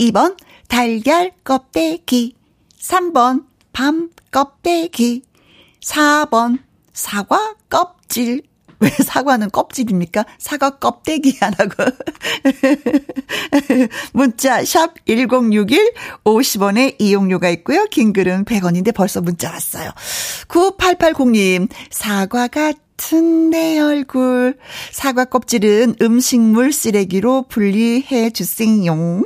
2번 0.00 0.36
달걀 0.68 1.32
껍데기 1.42 2.36
3번 2.80 3.44
밤 3.72 4.10
껍데기 4.30 5.22
4번 5.82 6.58
사과 6.92 7.54
껍질 7.68 8.42
왜 8.84 8.90
사과는 8.90 9.50
껍질입니까? 9.50 10.24
사과 10.38 10.78
껍데기 10.78 11.36
하나고. 11.40 11.84
문자 14.12 14.64
샵 14.64 14.94
1061 15.06 15.92
50원의 16.24 16.96
이용료가 16.98 17.48
있고요. 17.50 17.86
긴 17.90 18.12
글은 18.12 18.44
100원인데 18.44 18.94
벌써 18.94 19.20
문자 19.20 19.50
왔어요. 19.50 19.90
9880님 20.48 21.68
사과가 21.90 22.74
같은 22.96 23.50
내 23.50 23.78
얼굴. 23.78 24.56
사과 24.92 25.24
껍질은 25.24 25.96
음식물 26.00 26.72
쓰레기로 26.72 27.46
분리해 27.48 28.30
주세요. 28.30 29.24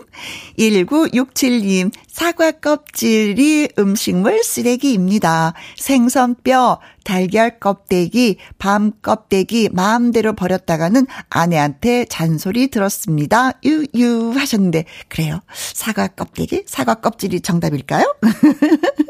1967님, 0.59 1.93
사과 2.07 2.51
껍질이 2.51 3.69
음식물 3.79 4.43
쓰레기입니다. 4.43 5.55
생선뼈, 5.77 6.81
달걀 7.05 7.59
껍데기, 7.59 8.39
밤 8.59 8.93
껍데기 9.03 9.69
마음대로 9.71 10.35
버렸다가는 10.35 11.07
아내한테 11.31 12.07
잔소리 12.07 12.69
들었습니다. 12.69 13.53
유유 13.65 14.33
하셨는데 14.35 14.85
그래요. 15.09 15.41
사과 15.53 16.09
껍데기, 16.09 16.65
사과 16.67 16.95
껍질이 16.95 17.41
정답일까요? 17.41 18.17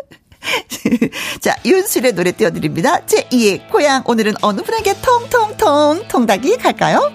자, 1.41 1.57
윤술의 1.65 2.15
노래 2.15 2.33
띄워드립니다. 2.33 3.01
제2의 3.07 3.71
고향. 3.71 4.03
오늘은 4.07 4.35
어느 4.43 4.63
분에게 4.63 4.95
통통통 5.01 6.09
통닭이 6.09 6.57
갈까요? 6.59 7.13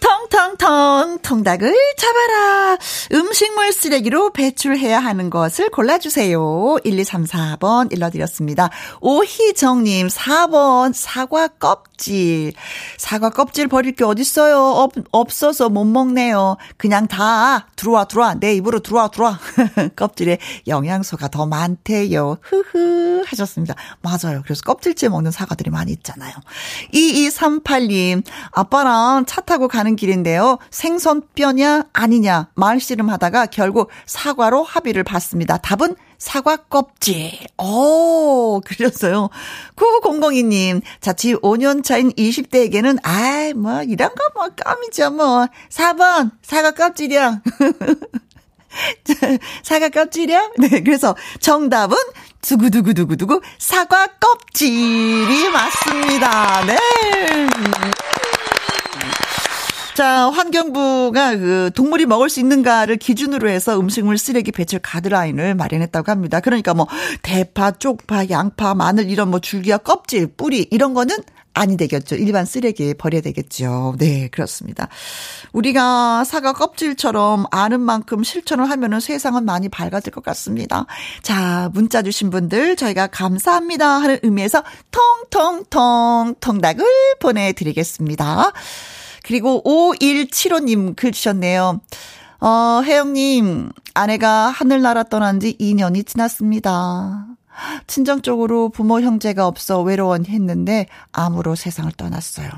텅텅텅 0.00 1.18
통닭을 1.22 1.74
잡아라. 1.96 2.78
음식물 3.12 3.72
쓰레기로 3.72 4.32
배출해야 4.32 4.98
하는 5.00 5.28
것을 5.28 5.70
골라주세요. 5.70 6.78
1, 6.84 6.98
2, 6.98 7.04
3, 7.04 7.24
4번 7.24 7.92
일러드렸습니다. 7.92 8.70
오희정님 9.00 10.06
4번 10.08 10.92
사과 10.94 11.48
껍질. 11.48 12.52
사과 12.96 13.30
껍질 13.30 13.66
버릴 13.66 13.92
게 13.96 14.04
어딨어요. 14.04 14.56
없, 14.56 14.92
없어서 15.10 15.68
못 15.68 15.84
먹네요. 15.84 16.56
그냥 16.76 17.08
다 17.08 17.66
들어와 17.74 18.04
들어와 18.04 18.34
내 18.34 18.54
입으로 18.54 18.78
들어와 18.80 19.08
들어와. 19.08 19.38
껍질에 19.96 20.38
영양소가 20.68 21.28
더 21.28 21.46
많대요. 21.46 22.38
흐흐 22.42 23.24
하셨습니다. 23.26 23.74
맞아요. 24.00 24.42
그래서 24.44 24.62
껍질째 24.62 25.08
먹는 25.08 25.32
사과들이 25.32 25.70
많이 25.70 25.90
있잖아요. 25.92 26.32
2238님 26.94 28.22
아빠랑 28.52 29.26
차 29.26 29.40
타고 29.40 29.66
가는 29.66 29.87
가는 29.88 29.96
길인데요. 29.96 30.58
생선뼈냐 30.70 31.86
아니냐 31.92 32.50
말씨름 32.54 33.08
하다가 33.08 33.46
결국 33.46 33.88
사과로 34.04 34.62
합의를 34.62 35.04
봤습니다. 35.04 35.56
답은 35.56 35.96
사과 36.18 36.56
껍질. 36.56 37.30
오, 37.58 38.60
그러셨어요. 38.64 39.30
9902님, 39.76 40.82
자취 41.00 41.34
5년 41.36 41.84
차인 41.84 42.10
20대에게는, 42.10 42.98
아이, 43.04 43.54
뭐, 43.54 43.82
이런 43.82 44.10
거 44.10 44.24
뭐, 44.34 44.48
껌이죠, 44.48 45.12
뭐. 45.12 45.46
4번, 45.70 46.32
사과 46.42 46.72
껍질이야. 46.72 47.40
사과 49.62 49.88
껍질이야? 49.90 50.50
네, 50.58 50.82
그래서 50.82 51.14
정답은 51.40 51.96
두구두구두구두구 52.42 53.40
사과 53.58 54.08
껍질이 54.18 55.48
맞습니다. 55.50 56.66
네. 56.66 56.78
자, 59.98 60.30
환경부가 60.30 61.36
그 61.38 61.70
동물이 61.74 62.06
먹을 62.06 62.28
수 62.28 62.38
있는가를 62.38 62.98
기준으로 62.98 63.48
해서 63.48 63.80
음식물 63.80 64.16
쓰레기 64.16 64.52
배출 64.52 64.78
가드라인을 64.78 65.56
마련했다고 65.56 66.12
합니다. 66.12 66.38
그러니까 66.38 66.72
뭐 66.72 66.86
대파, 67.22 67.72
쪽파, 67.72 68.28
양파, 68.30 68.76
마늘 68.76 69.10
이런 69.10 69.28
뭐 69.28 69.40
줄기와 69.40 69.78
껍질, 69.78 70.28
뿌리 70.28 70.68
이런 70.70 70.94
거는 70.94 71.16
아니 71.52 71.76
되겠죠. 71.76 72.14
일반 72.14 72.44
쓰레기에 72.44 72.94
버려야 72.94 73.22
되겠죠. 73.22 73.96
네, 73.98 74.28
그렇습니다. 74.28 74.86
우리가 75.52 76.22
사과 76.22 76.52
껍질처럼 76.52 77.46
아는 77.50 77.80
만큼 77.80 78.22
실천을 78.22 78.70
하면은 78.70 79.00
세상은 79.00 79.44
많이 79.44 79.68
밝아질 79.68 80.12
것 80.12 80.22
같습니다. 80.22 80.86
자, 81.22 81.70
문자 81.74 82.02
주신 82.02 82.30
분들 82.30 82.76
저희가 82.76 83.08
감사합니다 83.08 83.88
하는 83.88 84.20
의미에서 84.22 84.62
통통통 84.92 86.36
통닭을 86.38 86.86
보내드리겠습니다. 87.18 88.52
그리고 89.28 89.62
5175님 89.62 90.96
글 90.96 91.12
주셨네요. 91.12 91.82
어, 92.40 92.82
혜영님, 92.82 93.68
아내가 93.92 94.48
하늘나라 94.48 95.02
떠난 95.02 95.38
지 95.38 95.54
2년이 95.60 96.06
지났습니다. 96.06 97.26
친정 97.86 98.22
쪽으로 98.22 98.70
부모 98.70 99.02
형제가 99.02 99.46
없어 99.46 99.82
외로워했는데 99.82 100.86
암으로 101.12 101.56
세상을 101.56 101.92
떠났어요. 101.92 102.48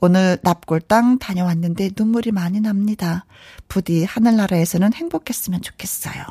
오늘 0.00 0.38
납골당 0.42 1.18
다녀왔는데 1.18 1.90
눈물이 1.94 2.32
많이 2.32 2.60
납니다. 2.60 3.26
부디 3.68 4.04
하늘나라에서는 4.04 4.94
행복했으면 4.94 5.60
좋겠어요. 5.60 6.22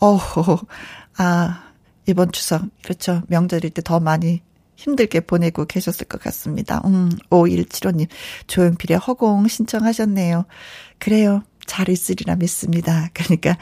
어, 0.00 0.20
아, 1.16 1.62
이번 2.06 2.30
추석, 2.30 2.60
그렇죠. 2.82 3.22
명절일 3.28 3.70
때 3.70 3.80
더 3.80 4.00
많이 4.00 4.42
힘들게 4.76 5.20
보내고 5.20 5.64
계셨을 5.66 6.06
것 6.06 6.20
같습니다. 6.22 6.80
음, 6.84 7.10
5175님, 7.30 8.08
조용필의 8.46 8.98
허공 8.98 9.48
신청하셨네요. 9.48 10.44
그래요. 10.98 11.42
잘 11.66 11.88
있으리라 11.88 12.36
믿습니다. 12.36 13.08
그러니까, 13.14 13.56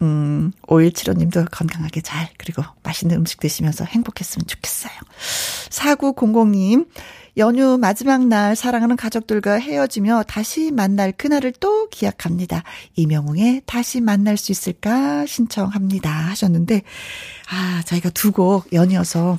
음, 0.00 0.52
5175님도 0.62 1.48
건강하게 1.50 2.00
잘, 2.00 2.28
그리고 2.38 2.62
맛있는 2.82 3.16
음식 3.16 3.40
드시면서 3.40 3.84
행복했으면 3.84 4.46
좋겠어요. 4.46 4.92
4900님, 5.68 6.88
연휴 7.38 7.78
마지막 7.78 8.26
날 8.26 8.56
사랑하는 8.56 8.96
가족들과 8.96 9.54
헤어지며 9.54 10.24
다시 10.28 10.70
만날 10.70 11.12
그날을 11.12 11.52
또 11.60 11.88
기약합니다. 11.88 12.62
이명웅의 12.96 13.62
다시 13.64 14.00
만날 14.00 14.36
수 14.36 14.52
있을까 14.52 15.24
신청합니다. 15.26 16.10
하셨는데, 16.10 16.82
아, 17.50 17.82
저희가 17.86 18.10
두 18.10 18.32
곡 18.32 18.72
연이어서 18.72 19.38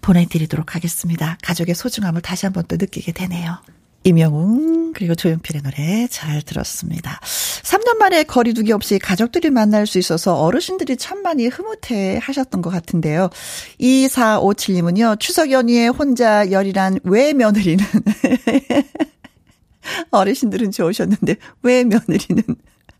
보내드리도록 0.00 0.74
하겠습니다. 0.74 1.36
가족의 1.42 1.74
소중함을 1.74 2.20
다시 2.22 2.46
한 2.46 2.52
번 2.52 2.64
또 2.66 2.76
느끼게 2.76 3.12
되네요. 3.12 3.58
이명웅 4.06 4.92
그리고 4.94 5.14
조연필의 5.14 5.62
노래 5.62 6.06
잘 6.10 6.42
들었습니다. 6.42 7.18
3년 7.22 7.96
만에 7.96 8.22
거리두기 8.24 8.72
없이 8.72 8.98
가족들이 8.98 9.48
만날 9.50 9.86
수 9.86 9.98
있어서 9.98 10.34
어르신들이 10.42 10.96
참 10.98 11.22
많이 11.22 11.46
흐뭇해 11.46 12.18
하셨던 12.22 12.60
것 12.62 12.68
같은데요. 12.70 13.30
2457님은요. 13.80 15.18
추석 15.20 15.50
연휴에 15.50 15.88
혼자 15.88 16.50
열일한 16.50 17.00
외며느리는 17.02 17.82
어르신들은 20.10 20.70
좋으셨는데 20.70 21.36
외며느리는 21.62 22.42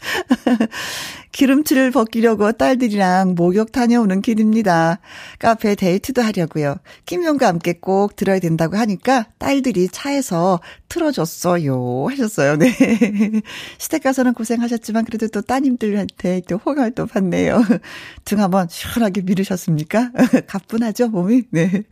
기름칠을 1.34 1.90
벗기려고 1.90 2.52
딸들이랑 2.52 3.34
목욕 3.34 3.72
다녀오는 3.72 4.22
길입니다. 4.22 5.00
카페 5.40 5.74
데이트도 5.74 6.22
하려고요. 6.22 6.76
김용과 7.06 7.48
함께 7.48 7.72
꼭 7.72 8.14
들어야 8.14 8.38
된다고 8.38 8.76
하니까 8.76 9.26
딸들이 9.38 9.88
차에서 9.88 10.60
틀어줬어요. 10.88 12.06
하셨어요. 12.08 12.56
네. 12.56 12.72
시댁 13.78 14.04
가서는 14.04 14.32
고생하셨지만 14.34 15.04
그래도 15.04 15.26
또 15.26 15.42
따님들한테 15.42 16.42
또 16.48 16.56
호감을 16.56 16.92
또 16.92 17.06
받네요. 17.06 17.64
등 18.24 18.40
한번 18.40 18.68
시원하게 18.70 19.22
미르셨습니까? 19.22 20.12
가뿐하죠, 20.46 21.08
몸이? 21.08 21.42
네. 21.50 21.82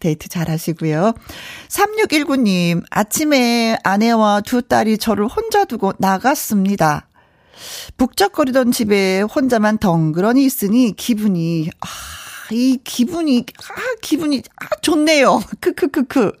데이트 0.00 0.30
잘 0.30 0.48
하시고요. 0.48 1.12
3619님, 1.68 2.82
아침에 2.88 3.76
아내와 3.84 4.40
두 4.40 4.62
딸이 4.62 4.96
저를 4.96 5.26
혼자 5.26 5.66
두고 5.66 5.92
나갔습니다. 5.98 7.08
북적거리던 7.96 8.72
집에 8.72 9.20
혼자만 9.22 9.78
덩그러니 9.78 10.44
있으니 10.44 10.92
기분이 10.96 11.70
아, 11.80 11.86
이 12.52 12.78
기분이 12.84 13.44
아 13.58 13.74
기분이 14.02 14.42
아 14.56 14.66
좋네요. 14.82 15.40
크크크크. 15.60 16.32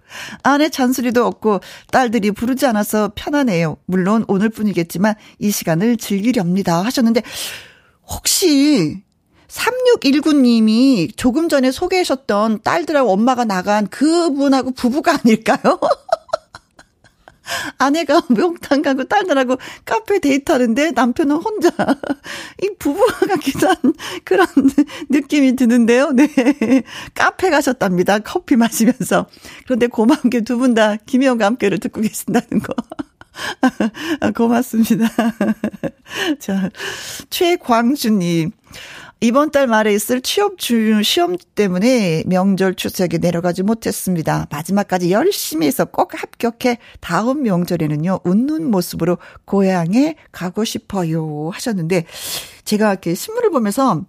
아내 0.42 0.68
잔소리도 0.68 1.26
없고 1.26 1.60
딸들이 1.90 2.30
부르지 2.30 2.66
않아서 2.66 3.12
편하네요. 3.14 3.78
물론 3.86 4.24
오늘뿐이겠지만 4.28 5.14
이 5.38 5.50
시간을 5.50 5.96
즐기렵니다 5.96 6.84
하셨는데 6.84 7.22
혹시 8.06 9.02
3619님이 9.48 11.16
조금 11.16 11.48
전에 11.48 11.70
소개하셨던 11.70 12.60
딸들하고 12.62 13.12
엄마가 13.12 13.44
나간 13.44 13.86
그분하고 13.86 14.72
부부가 14.72 15.18
아닐까요? 15.22 15.78
아내가 17.78 18.22
명탕 18.30 18.82
가고 18.82 19.04
딸들하고 19.04 19.56
카페 19.84 20.18
데이트하는데 20.18 20.92
남편은 20.92 21.36
혼자 21.36 21.70
이 22.62 22.70
부부가 22.78 23.26
같기도 23.26 23.68
한 23.68 23.76
그런 24.24 24.46
느낌이 25.10 25.56
드는데요. 25.56 26.12
네. 26.12 26.28
카페 27.14 27.50
가셨답니다. 27.50 28.18
커피 28.20 28.56
마시면서. 28.56 29.26
그런데 29.64 29.86
고마운 29.86 30.30
게 30.30 30.40
두 30.40 30.56
분 30.58 30.74
다 30.74 30.96
김혜영과 30.96 31.46
함께를 31.46 31.78
듣고 31.78 32.00
계신다는 32.00 32.60
거. 32.60 32.74
고맙습니다. 34.34 35.08
자, 36.38 36.70
최광주님. 37.30 38.52
이번 39.22 39.50
달 39.50 39.66
말에 39.66 39.94
있을 39.94 40.20
취업 40.20 40.58
주 40.58 41.02
시험 41.02 41.36
때문에 41.54 42.22
명절 42.26 42.74
추석에 42.74 43.16
내려가지 43.16 43.62
못했습니다. 43.62 44.46
마지막까지 44.50 45.10
열심히 45.10 45.66
해서 45.66 45.86
꼭 45.86 46.12
합격해 46.20 46.78
다음 47.00 47.42
명절에는요 47.42 48.20
웃는 48.24 48.70
모습으로 48.70 49.16
고향에 49.46 50.16
가고 50.32 50.64
싶어요 50.64 51.48
하셨는데 51.50 52.04
제가 52.66 52.90
이렇게 52.90 53.14
신문을 53.14 53.50
보면서 53.50 54.02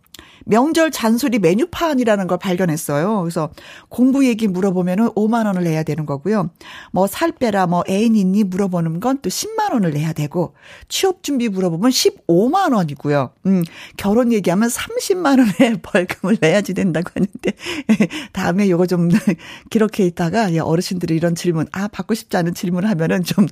명절 0.48 0.92
잔소리 0.92 1.40
메뉴판이라는 1.40 2.28
걸 2.28 2.38
발견했어요. 2.38 3.22
그래서 3.22 3.50
공부 3.90 4.26
얘기 4.26 4.48
물어보면은 4.48 5.10
5만 5.10 5.46
원을 5.46 5.64
내야 5.64 5.84
되는 5.84 6.06
거고요. 6.06 6.50
뭐 6.92 7.08
살 7.08 7.32
빼라 7.32 7.68
뭐 7.68 7.84
애인 7.90 8.16
있니 8.16 8.44
물어보는 8.44 9.00
건 9.00 9.18
또 9.22 9.30
10만 9.30 9.74
원을 9.74 9.92
내야 9.92 10.14
되고 10.14 10.54
취업 10.90 11.24
준비 11.24 11.50
물어보면 11.50 11.90
15만 11.92 12.74
원이고요. 12.74 13.32
음, 13.48 13.64
결혼 13.98 14.32
얘기하면 14.32 14.70
30만 14.70 15.40
원의 15.40 15.80
벌금을 15.82 16.38
내야지 16.40 16.74
된다고 16.74 17.10
하는데 17.14 17.54
다음에 18.34 18.70
요거 18.70 18.86
좀 18.86 19.10
기록해 19.72 20.06
있다가 20.06 20.50
어르신들이 20.62 21.16
이런 21.16 21.34
질문 21.36 21.66
아 21.72 21.88
받고 21.88 22.14
싶지 22.14 22.38
않은 22.38 22.54
질문을 22.54 22.90
하면은 22.90 23.24
좀 23.24 23.48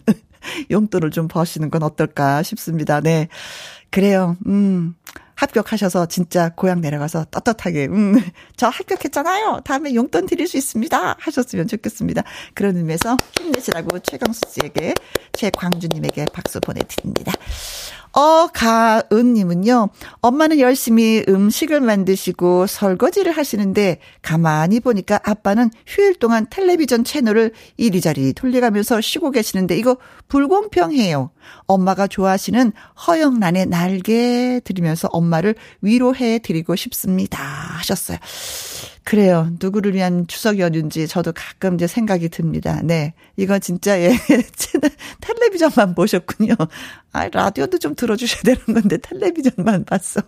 용돈을 0.70 1.12
좀 1.12 1.28
버시는 1.28 1.70
건 1.72 1.84
어떨까 1.84 2.44
싶습니다. 2.44 3.02
네. 3.02 3.28
그래요. 3.90 4.38
음. 4.46 4.96
합격하셔서 5.36 6.08
진짜 6.08 6.50
고향 6.50 6.82
내려가서 6.82 7.26
떳떳하게 7.32 7.88
음, 7.88 8.16
저 8.56 8.68
합격했잖아요. 8.68 9.62
다음에 9.64 9.94
용돈 9.94 10.26
드릴 10.26 10.48
수 10.48 10.58
있습니다. 10.58 11.18
하셨으면 11.20 11.68
좋겠습니다. 11.68 12.24
그런 12.54 12.78
의미에서 12.78 13.18
힘내시라고 13.38 14.00
최강수 14.00 14.42
씨에게 14.50 14.94
최광주님에게 15.34 16.26
박수 16.34 16.60
보내드립니다. 16.60 17.34
어가은님은요, 18.16 19.90
엄마는 20.22 20.60
열심히 20.60 21.24
음식을 21.28 21.82
만드시고 21.82 22.66
설거지를 22.66 23.34
하시는데, 23.34 24.00
가만히 24.22 24.80
보니까 24.80 25.20
아빠는 25.24 25.70
휴일 25.86 26.16
동안 26.16 26.48
텔레비전 26.50 27.04
채널을 27.04 27.52
이리저리 27.76 28.32
돌려가면서 28.34 29.02
쉬고 29.02 29.32
계시는데, 29.32 29.78
이거 29.78 29.98
불공평해요. 30.30 31.32
엄마가 31.68 32.08
좋아하시는 32.08 32.72
허영란의 33.06 33.66
날개 33.68 34.62
들으면서 34.64 35.10
엄마를 35.12 35.56
위로해 35.82 36.40
드리고 36.40 36.78
싶습니다. 36.78 37.44
하셨어요. 37.44 38.18
그래요. 39.04 39.50
누구를 39.60 39.94
위한 39.94 40.26
추석 40.28 40.58
연휴인지 40.58 41.08
저도 41.08 41.32
가끔 41.34 41.76
이제 41.76 41.86
생각이 41.86 42.30
듭니다. 42.30 42.82
네. 42.84 43.14
이건 43.38 43.62
진짜 43.62 44.00
예. 44.00 44.10
텔레비전만 45.22 45.94
보셨군요. 45.94 46.56
아, 47.12 47.28
라디오도 47.30 47.78
좀 47.78 47.94
들 47.96 48.05
어주셔야 48.12 48.42
되는 48.44 48.60
건데 48.66 48.98
텔레비전만 48.98 49.86
봤어. 49.86 50.22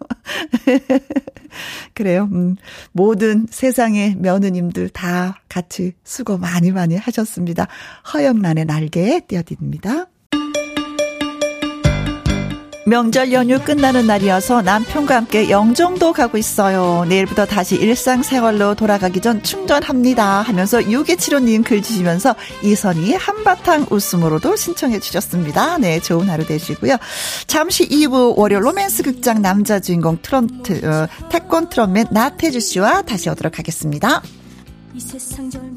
그래요. 1.94 2.30
음, 2.32 2.56
모든 2.92 3.48
세상의 3.50 4.16
며느님들 4.18 4.90
다 4.90 5.42
같이 5.50 5.94
수고 6.04 6.38
많이 6.38 6.72
많이 6.72 6.96
하셨습니다. 6.96 7.68
허영란의 8.14 8.66
날개 8.66 9.22
띄워드립니다. 9.28 10.08
명절 12.88 13.34
연휴 13.34 13.60
끝나는 13.60 14.08
날이어서 14.08 14.62
남편과 14.62 15.14
함께 15.14 15.50
영종도 15.50 16.14
가고 16.14 16.38
있어요. 16.38 17.04
내일부터 17.10 17.46
다시 17.46 17.76
일상생활로 17.76 18.76
돌아가기 18.76 19.20
전 19.20 19.44
충전합니다. 19.44 20.42
하면서 20.42 20.80
6275님 20.80 21.66
글 21.66 21.82
주시면서 21.82 22.34
이선희 22.64 23.14
한바탕 23.14 23.88
웃음으로도 23.90 24.56
신청해 24.56 25.02
주셨습니다. 25.02 25.80
네, 25.80 26.00
좋은 26.00 26.30
하루 26.30 26.46
되시고요. 26.46 26.96
잠시 27.46 27.90
2부 27.90 28.38
월요 28.38 28.62
로맨스 28.62 29.04
극장 29.04 29.42
남자 29.42 29.82
주인공 29.82 30.20
트럼트, 30.22 30.86
어, 30.88 31.08
태권 31.28 31.68
트럼맨 31.68 32.08
나태주 32.12 32.62
씨와 32.62 33.02
다시 33.02 33.30
오도록 33.30 33.60
하겠습니다. 33.60 34.22
이 34.94 35.00
세상 35.02 35.50
한... 35.56 35.77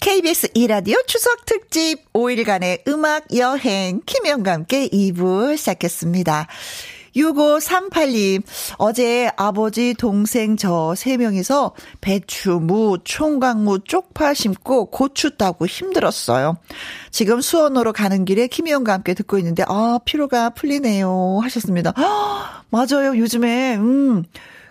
KBS 0.00 0.50
이라디오 0.54 0.96
추석 1.08 1.44
특집 1.46 2.12
5일간의 2.12 2.86
음악 2.86 3.36
여행 3.36 4.00
김혜영과 4.06 4.52
함께 4.52 4.88
2부 4.88 5.56
시작했습니다. 5.56 6.46
6538님, 7.16 8.44
어제 8.78 9.32
아버지, 9.36 9.94
동생 9.94 10.56
저 10.56 10.94
세 10.94 11.16
명이서 11.16 11.74
배추, 12.00 12.60
무, 12.62 12.98
총각무, 13.02 13.80
쪽파 13.80 14.32
심고 14.32 14.86
고추 14.92 15.36
따고 15.36 15.66
힘들었어요. 15.66 16.56
지금 17.10 17.40
수원으로 17.40 17.92
가는 17.92 18.24
길에 18.24 18.46
김희영과 18.46 18.92
함께 18.92 19.12
듣고 19.14 19.38
있는데, 19.38 19.64
아, 19.66 19.98
피로가 20.04 20.50
풀리네요. 20.50 21.40
하셨습니다. 21.42 21.94
아, 21.96 22.62
맞아요. 22.70 23.16
요즘에, 23.16 23.74
음, 23.74 24.22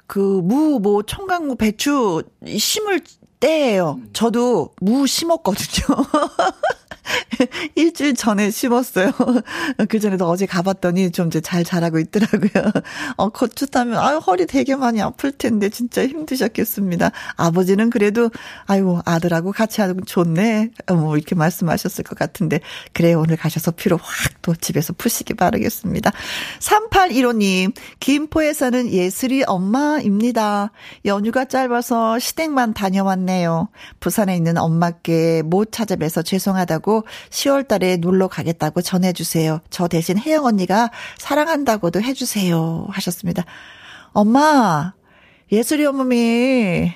그, 0.10 0.42
무, 0.44 0.80
뭐, 0.80 1.04
총각무, 1.04 1.56
배추, 1.56 2.24
심을 2.58 3.00
때예요. 3.40 4.00
저도 4.12 4.72
무 4.82 5.06
심었거든요. 5.06 5.86
일주일 7.76 8.16
전에 8.16 8.52
심었어요. 8.52 9.12
그 9.90 10.00
전에도 10.00 10.28
어제 10.28 10.46
가봤더니 10.46 11.12
좀 11.12 11.28
이제 11.28 11.42
잘 11.42 11.64
자라고 11.64 12.00
있더라고요. 12.00 12.72
어, 13.18 13.30
고추 13.30 13.68
따면, 13.68 13.98
아유, 13.98 14.18
허리 14.18 14.46
되게 14.46 14.76
많이 14.76 15.02
아플 15.02 15.32
텐데, 15.32 15.70
진짜 15.70 16.06
힘드셨겠습니다. 16.06 17.12
아버지는 17.36 17.90
그래도, 17.90 18.30
아이고, 18.66 19.02
아들하고 19.06 19.52
같이 19.52 19.82
하고 19.82 20.02
좋네. 20.02 20.72
뭐, 20.90 21.18
이렇게 21.18 21.36
말씀하셨을 21.36 22.04
것 22.04 22.18
같은데, 22.18 22.60
그래, 22.94 23.14
오늘 23.14 23.38
가셔서 23.38 23.72
피로 23.72 23.98
확 23.98 24.40
또 24.50 24.56
집에서 24.56 24.94
푸시기 24.94 25.36
바라겠습니다. 25.36 26.12
3815님, 26.60 27.74
김포에 28.00 28.54
사는 28.54 28.90
예슬이 28.90 29.44
엄마입니다. 29.46 30.72
연휴가 31.06 31.46
짧아서 31.46 32.18
시댁만 32.18 32.74
다녀왔네요. 32.74 33.70
부산에 34.00 34.36
있는 34.36 34.58
엄마께 34.58 35.44
못 35.44 35.72
찾아뵈서 35.72 36.24
죄송하다고 36.24 36.99
10월 37.30 37.68
달에 37.68 37.98
놀러 37.98 38.28
가겠다고 38.28 38.82
전해주세요. 38.82 39.62
저 39.70 39.88
대신 39.88 40.18
혜영 40.18 40.46
언니가 40.46 40.92
사랑한다고도 41.18 42.02
해주세요. 42.02 42.88
하셨습니다. 42.90 43.46
엄마, 44.12 44.94
예술이 45.52 45.86
어머니, 45.86 46.94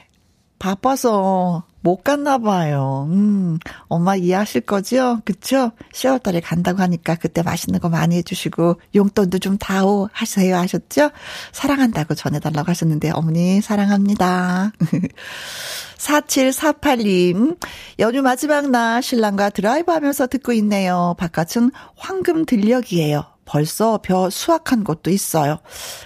바빠서 0.60 1.66
못 1.84 2.02
갔나 2.02 2.38
봐요. 2.38 3.08
음, 3.12 3.60
엄마 3.90 4.16
이해하실 4.16 4.62
거죠? 4.62 5.20
그쵸? 5.26 5.74
10월 5.94 6.24
달에 6.24 6.40
간다고 6.40 6.82
하니까 6.82 7.16
그때 7.16 7.44
맛있는 7.44 7.82
거 7.82 7.90
많이 7.90 8.16
해주시고, 8.16 8.80
용돈도 8.96 9.40
좀 9.40 9.58
다오 9.58 10.08
하세요 10.14 10.56
하셨죠? 10.56 11.12
사랑한다고 11.52 12.16
전해달라고 12.16 12.70
하셨는데, 12.70 13.12
어머니 13.14 13.60
사랑합니다. 13.60 14.72
4748님, 15.98 17.58
연휴 18.00 18.22
마지막 18.22 18.70
날 18.70 19.04
신랑과 19.04 19.50
드라이브 19.50 19.92
하면서 19.92 20.26
듣고 20.26 20.54
있네요. 20.54 21.16
바깥은 21.18 21.72
황금 21.98 22.46
들녘이에요. 22.46 23.33
벌써 23.46 24.00
벼 24.02 24.30
수확한 24.30 24.84
곳도 24.84 25.12
있어요. 25.12 25.60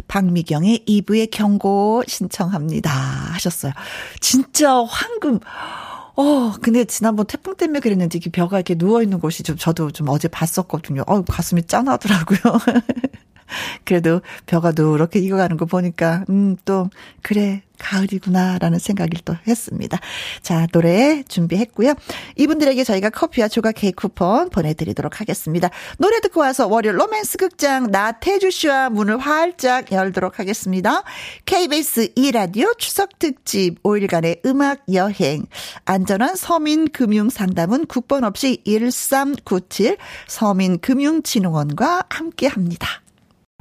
박미경의 0.07 0.85
2부의 0.87 1.29
경고 1.31 2.03
신청합니다. 2.07 2.89
하셨어요. 2.89 3.73
진짜 4.19 4.83
황금. 4.83 5.39
어, 6.15 6.53
근데 6.61 6.83
지난번 6.85 7.27
태풍 7.27 7.55
때문에 7.55 7.79
그랬는지 7.79 8.19
벼가 8.19 8.57
이렇게 8.57 8.73
누워있는 8.75 9.19
곳이 9.19 9.43
좀 9.43 9.55
저도 9.55 9.91
좀 9.91 10.09
어제 10.09 10.27
봤었거든요. 10.27 11.03
어, 11.05 11.21
가슴이 11.21 11.63
짠하더라고요. 11.63 12.39
그래도 13.85 14.21
벼가 14.45 14.71
누렇게 14.75 15.19
익어가는 15.19 15.57
거 15.57 15.65
보니까, 15.65 16.25
음, 16.29 16.57
또, 16.65 16.89
그래, 17.21 17.63
가을이구나라는 17.79 18.79
생각을 18.79 19.11
또 19.23 19.35
했습니다. 19.47 19.99
자, 20.41 20.67
노래 20.71 21.23
준비했고요. 21.23 21.93
이분들에게 22.35 22.83
저희가 22.83 23.09
커피와 23.09 23.47
조각 23.47 23.75
케이크 23.75 24.01
쿠폰 24.01 24.49
보내드리도록 24.49 25.19
하겠습니다. 25.21 25.69
노래 25.97 26.19
듣고 26.19 26.41
와서 26.41 26.67
월요일 26.67 26.99
로맨스 26.99 27.37
극장 27.37 27.91
나태주 27.91 28.51
씨와 28.51 28.89
문을 28.89 29.17
활짝 29.17 29.91
열도록 29.91 30.39
하겠습니다. 30.39 31.03
KBS 31.45 32.13
2라디오 32.13 32.77
추석 32.77 33.19
특집 33.19 33.81
5일간의 33.83 34.45
음악 34.45 34.83
여행 34.93 35.45
안전한 35.85 36.35
서민금융상담은 36.35 37.85
국번 37.87 38.23
없이 38.23 38.61
1397 38.65 39.97
서민금융진흥원과 40.27 42.05
함께 42.09 42.47
합니다. 42.47 43.01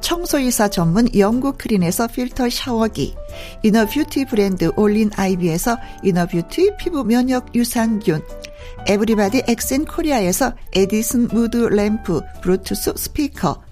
청소이사 0.00 0.68
전문 0.68 1.08
영국 1.16 1.58
크린에서 1.58 2.06
필터 2.08 2.50
샤워기, 2.50 3.14
inner 3.62 3.91
beauty 3.91 4.26
브랜드 4.26 4.70
올린 4.76 5.10
아이비에서 5.14 5.76
inner 6.02 6.34
beauty 6.34 6.72
피부 6.78 7.04
면역 7.04 7.54
유산균, 7.54 8.22
에브리바디 8.86 9.44
엑센 9.48 9.84
코리아에서 9.84 10.52
에디슨 10.74 11.28
무드 11.28 11.56
램프 11.56 12.20
블루투스 12.42 12.94
스피커, 12.96 13.62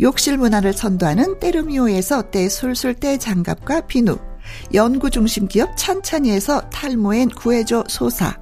욕실 0.00 0.38
문화를 0.38 0.72
선도하는 0.72 1.38
때르미오에서 1.38 2.30
때술술 2.30 2.94
때장갑과 2.94 3.82
비누, 3.86 4.18
연구중심 4.72 5.48
기업 5.48 5.76
찬찬이에서 5.76 6.70
탈모엔 6.70 7.30
구해줘 7.30 7.84
소사, 7.88 8.38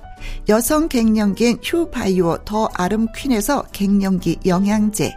여성 0.48 0.88
갱년기엔 0.88 1.58
휴바이오 1.62 2.38
더 2.44 2.68
아름 2.74 3.06
퀸에서 3.16 3.64
갱년기 3.72 4.40
영양제, 4.46 5.14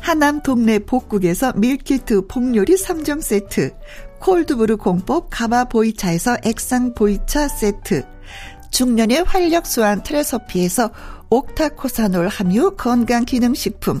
하남 0.00 0.40
동네 0.42 0.78
복국에서 0.78 1.52
밀키트 1.54 2.26
복요리 2.28 2.74
3종 2.74 3.20
세트, 3.20 3.74
콜드브루 4.20 4.76
공법 4.76 5.28
가마 5.30 5.64
보이차에서 5.64 6.36
액상 6.44 6.94
보이차 6.94 7.48
세트, 7.48 8.04
중년의 8.70 9.24
활력 9.24 9.66
수한 9.66 10.02
트레서피에서 10.02 10.90
옥타코사놀 11.30 12.28
함유 12.28 12.74
건강기능식품, 12.76 14.00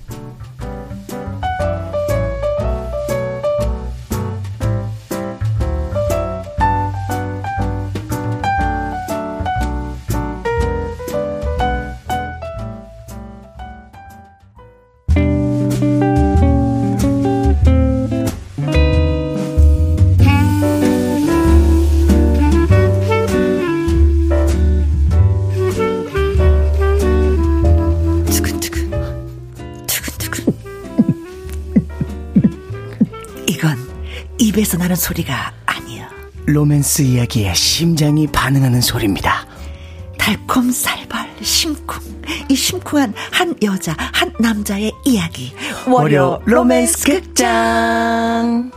나는 34.91 34.95
소리가 34.97 35.53
아니야. 35.65 36.09
로맨스 36.47 37.03
이야기에 37.03 37.53
심장이 37.53 38.27
반응하는 38.27 38.81
소리입니다. 38.81 39.47
달콤 40.17 40.69
살벌 40.69 41.29
심쿵 41.41 42.01
이 42.49 42.55
심쿵한 42.55 43.13
한 43.31 43.55
여자 43.63 43.95
한 43.97 44.33
남자의 44.37 44.91
이야기 45.05 45.53
월요 45.87 46.41
로맨스 46.45 47.05
극장 47.05 48.69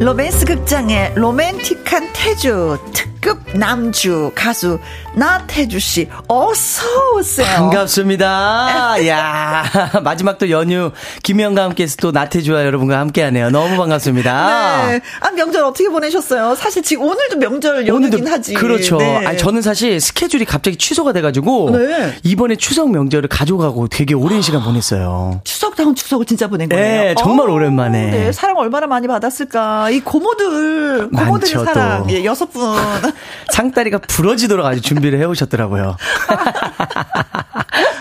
로맨스 0.00 0.46
극장의 0.46 1.12
로맨틱한 1.14 2.12
태주 2.14 2.78
특 2.94 3.08
B급 3.28 3.56
남주 3.56 4.32
가수 4.34 4.78
나태주 5.18 5.80
씨 5.80 6.08
어서 6.28 6.86
오세요. 7.16 7.46
반갑습니다. 7.56 8.96
야 9.08 9.64
마지막 10.04 10.38
또 10.38 10.48
연휴 10.48 10.92
김영과 11.24 11.64
함께해서 11.64 11.96
또 12.00 12.12
나태주와 12.12 12.64
여러분과 12.64 13.00
함께하네요. 13.00 13.50
너무 13.50 13.76
반갑습니다. 13.76 14.86
네. 14.86 15.00
아 15.18 15.30
명절 15.32 15.64
어떻게 15.64 15.88
보내셨어요? 15.88 16.54
사실 16.54 16.84
지금 16.84 17.06
오늘도 17.06 17.38
명절 17.38 17.88
연휴긴 17.88 18.28
하지. 18.28 18.54
그렇죠. 18.54 18.98
네. 18.98 19.26
아니, 19.26 19.36
저는 19.36 19.60
사실 19.60 20.00
스케줄이 20.00 20.44
갑자기 20.44 20.76
취소가 20.76 21.12
돼가지고 21.12 21.76
네. 21.76 22.14
이번에 22.22 22.54
추석 22.54 22.92
명절을 22.92 23.28
가져가고 23.28 23.88
되게 23.88 24.14
오랜 24.14 24.40
시간 24.40 24.62
보냈어요. 24.62 25.40
추석다운 25.44 25.96
추석을 25.96 26.26
진짜 26.26 26.46
보낸 26.46 26.68
거예요. 26.68 26.84
네, 26.84 27.14
정말 27.18 27.50
어, 27.50 27.54
오랜만에. 27.54 28.10
네, 28.10 28.32
사랑 28.32 28.56
얼마나 28.56 28.86
많이 28.86 29.08
받았을까. 29.08 29.90
이 29.90 29.98
고모들, 29.98 31.10
고모들의 31.10 31.54
많죠, 31.56 31.64
사랑. 31.64 32.06
또. 32.06 32.14
예, 32.14 32.24
여섯 32.24 32.52
분. 32.52 32.76
상다리가 33.52 33.98
부러지도록 33.98 34.64
아주 34.64 34.80
준비 34.80 35.07
를 35.10 35.20
해오셨더라고요. 35.20 35.96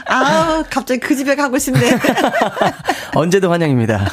아 0.09 0.63
갑자기 0.69 0.99
그 0.99 1.15
집에 1.15 1.35
가고 1.35 1.57
싶네. 1.57 1.79
언제도 3.15 3.51
환영입니다. 3.51 4.05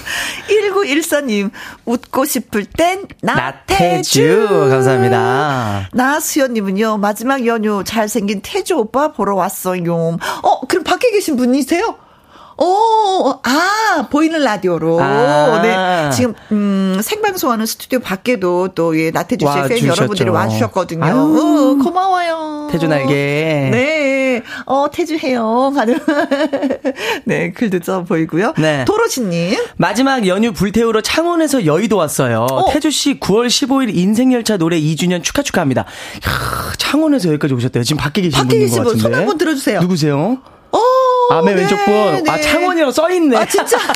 1914님, 0.48 1.50
웃고 1.84 2.24
싶을 2.24 2.64
땐 2.64 3.06
나태주. 3.22 3.72
나태주 3.72 4.68
감사합니다. 4.70 5.88
나수연님은요, 5.92 6.98
마지막 6.98 7.46
연휴 7.46 7.84
잘생긴 7.84 8.40
태주 8.42 8.74
오빠 8.74 9.12
보러 9.12 9.34
왔어요. 9.34 10.18
어, 10.42 10.60
그럼 10.68 10.84
밖에 10.84 11.10
계신 11.10 11.36
분이세요? 11.36 12.03
오, 12.56 13.34
아, 13.42 14.06
보이는 14.10 14.40
라디오로. 14.42 15.00
아. 15.00 15.60
네. 15.62 16.10
지금, 16.10 16.34
음, 16.52 16.98
생방송하는 17.02 17.66
스튜디오 17.66 17.98
밖에도 18.00 18.68
또, 18.74 18.98
예, 18.98 19.10
나태주 19.10 19.46
씨의 19.50 19.68
팬. 19.68 19.86
여러분들이 19.88 20.28
와주셨거든요. 20.30 21.04
아유. 21.04 21.14
어, 21.16 21.82
고마워요. 21.82 22.68
태주 22.70 22.86
날개. 22.88 23.14
네. 23.14 24.42
어, 24.66 24.86
태주 24.92 25.16
해요. 25.16 25.72
하는. 25.74 25.98
네, 27.24 27.52
글도 27.52 27.78
써 27.82 28.02
보이고요. 28.04 28.54
네. 28.58 28.84
도로시님. 28.84 29.56
마지막 29.76 30.26
연휴 30.26 30.52
불태우러 30.52 31.00
창원에서 31.00 31.66
여의도 31.66 31.96
왔어요. 31.96 32.46
어. 32.50 32.72
태주 32.72 32.90
씨 32.90 33.20
9월 33.20 33.46
15일 33.46 33.94
인생열차 33.96 34.56
노래 34.56 34.80
2주년 34.80 35.22
축하 35.22 35.42
축하합니다. 35.42 35.82
이야, 36.14 36.72
창원에서 36.78 37.28
여기까지 37.28 37.54
오셨대요. 37.54 37.84
지금 37.84 38.00
밖에 38.02 38.22
계신 38.22 38.36
밖에 38.38 38.48
분인 38.48 38.60
계신 38.66 38.76
분, 38.82 38.84
같은데. 38.84 39.02
손 39.02 39.14
한번 39.14 39.38
들어주세요. 39.38 39.80
누구세요? 39.80 40.38
어, 40.72 40.78
아, 41.30 41.42
맨 41.42 41.56
네, 41.56 41.62
왼쪽 41.62 41.84
분. 41.84 41.94
아, 42.28 42.36
네. 42.36 42.42
창원이라고 42.42 42.92
써있네. 42.92 43.36
아, 43.36 43.44
진짜. 43.46 43.78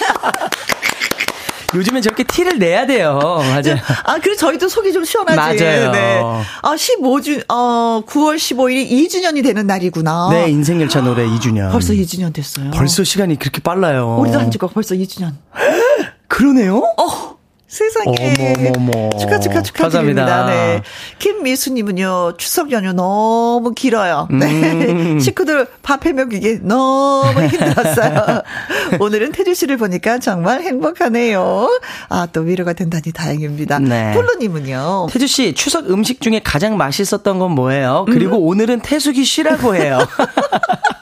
요즘엔 1.74 2.00
저렇게 2.02 2.24
티를 2.24 2.58
내야 2.58 2.86
돼요. 2.86 3.18
맞아요. 3.20 3.76
아, 4.04 4.18
그래 4.18 4.34
저희도 4.36 4.68
속이 4.68 4.92
좀 4.92 5.04
시원하지. 5.04 5.62
맞아요. 5.62 5.92
네. 5.92 6.22
아, 6.62 6.74
15주, 6.74 7.44
어, 7.48 8.02
9월 8.06 8.36
15일이 8.36 8.90
2주년이 8.90 9.42
되는 9.42 9.66
날이구나. 9.66 10.28
네, 10.32 10.48
인생열차 10.48 11.02
노래 11.02 11.26
2주년. 11.26 11.70
벌써 11.70 11.92
2주년 11.92 12.32
됐어요. 12.32 12.70
벌써 12.70 13.04
시간이 13.04 13.38
그렇게 13.38 13.60
빨라요. 13.60 14.16
우리도 14.20 14.38
한 14.38 14.50
지가 14.50 14.68
벌써 14.68 14.94
2주년. 14.94 15.32
그러네요? 16.28 16.78
어, 16.78 17.37
세상에. 17.68 18.34
어머머머. 18.72 19.10
축하, 19.18 19.38
축하, 19.38 19.60
축하드립니다. 19.62 20.24
감사합니다. 20.24 20.46
네. 20.46 20.82
김미수님은요, 21.18 22.34
추석 22.38 22.72
연휴 22.72 22.92
너무 22.94 23.72
길어요. 23.74 24.26
네. 24.30 24.46
음. 24.46 25.20
식구들 25.20 25.66
밥 25.82 26.06
해 26.06 26.12
먹이기 26.12 26.60
너무 26.62 27.40
힘들었어요. 27.42 28.42
오늘은 29.00 29.32
태주 29.32 29.54
씨를 29.54 29.76
보니까 29.76 30.18
정말 30.18 30.62
행복하네요. 30.62 31.68
아, 32.08 32.26
또 32.32 32.40
위로가 32.40 32.72
된다니 32.72 33.12
다행입니다. 33.12 33.80
네. 33.80 34.14
폴로님은요. 34.14 35.08
태주 35.10 35.26
씨, 35.26 35.52
추석 35.54 35.90
음식 35.90 36.22
중에 36.22 36.40
가장 36.42 36.78
맛있었던 36.78 37.38
건 37.38 37.52
뭐예요? 37.52 38.06
그리고 38.08 38.36
음. 38.38 38.46
오늘은 38.48 38.80
태숙이 38.80 39.24
쉬라고 39.24 39.74
해요. 39.76 39.98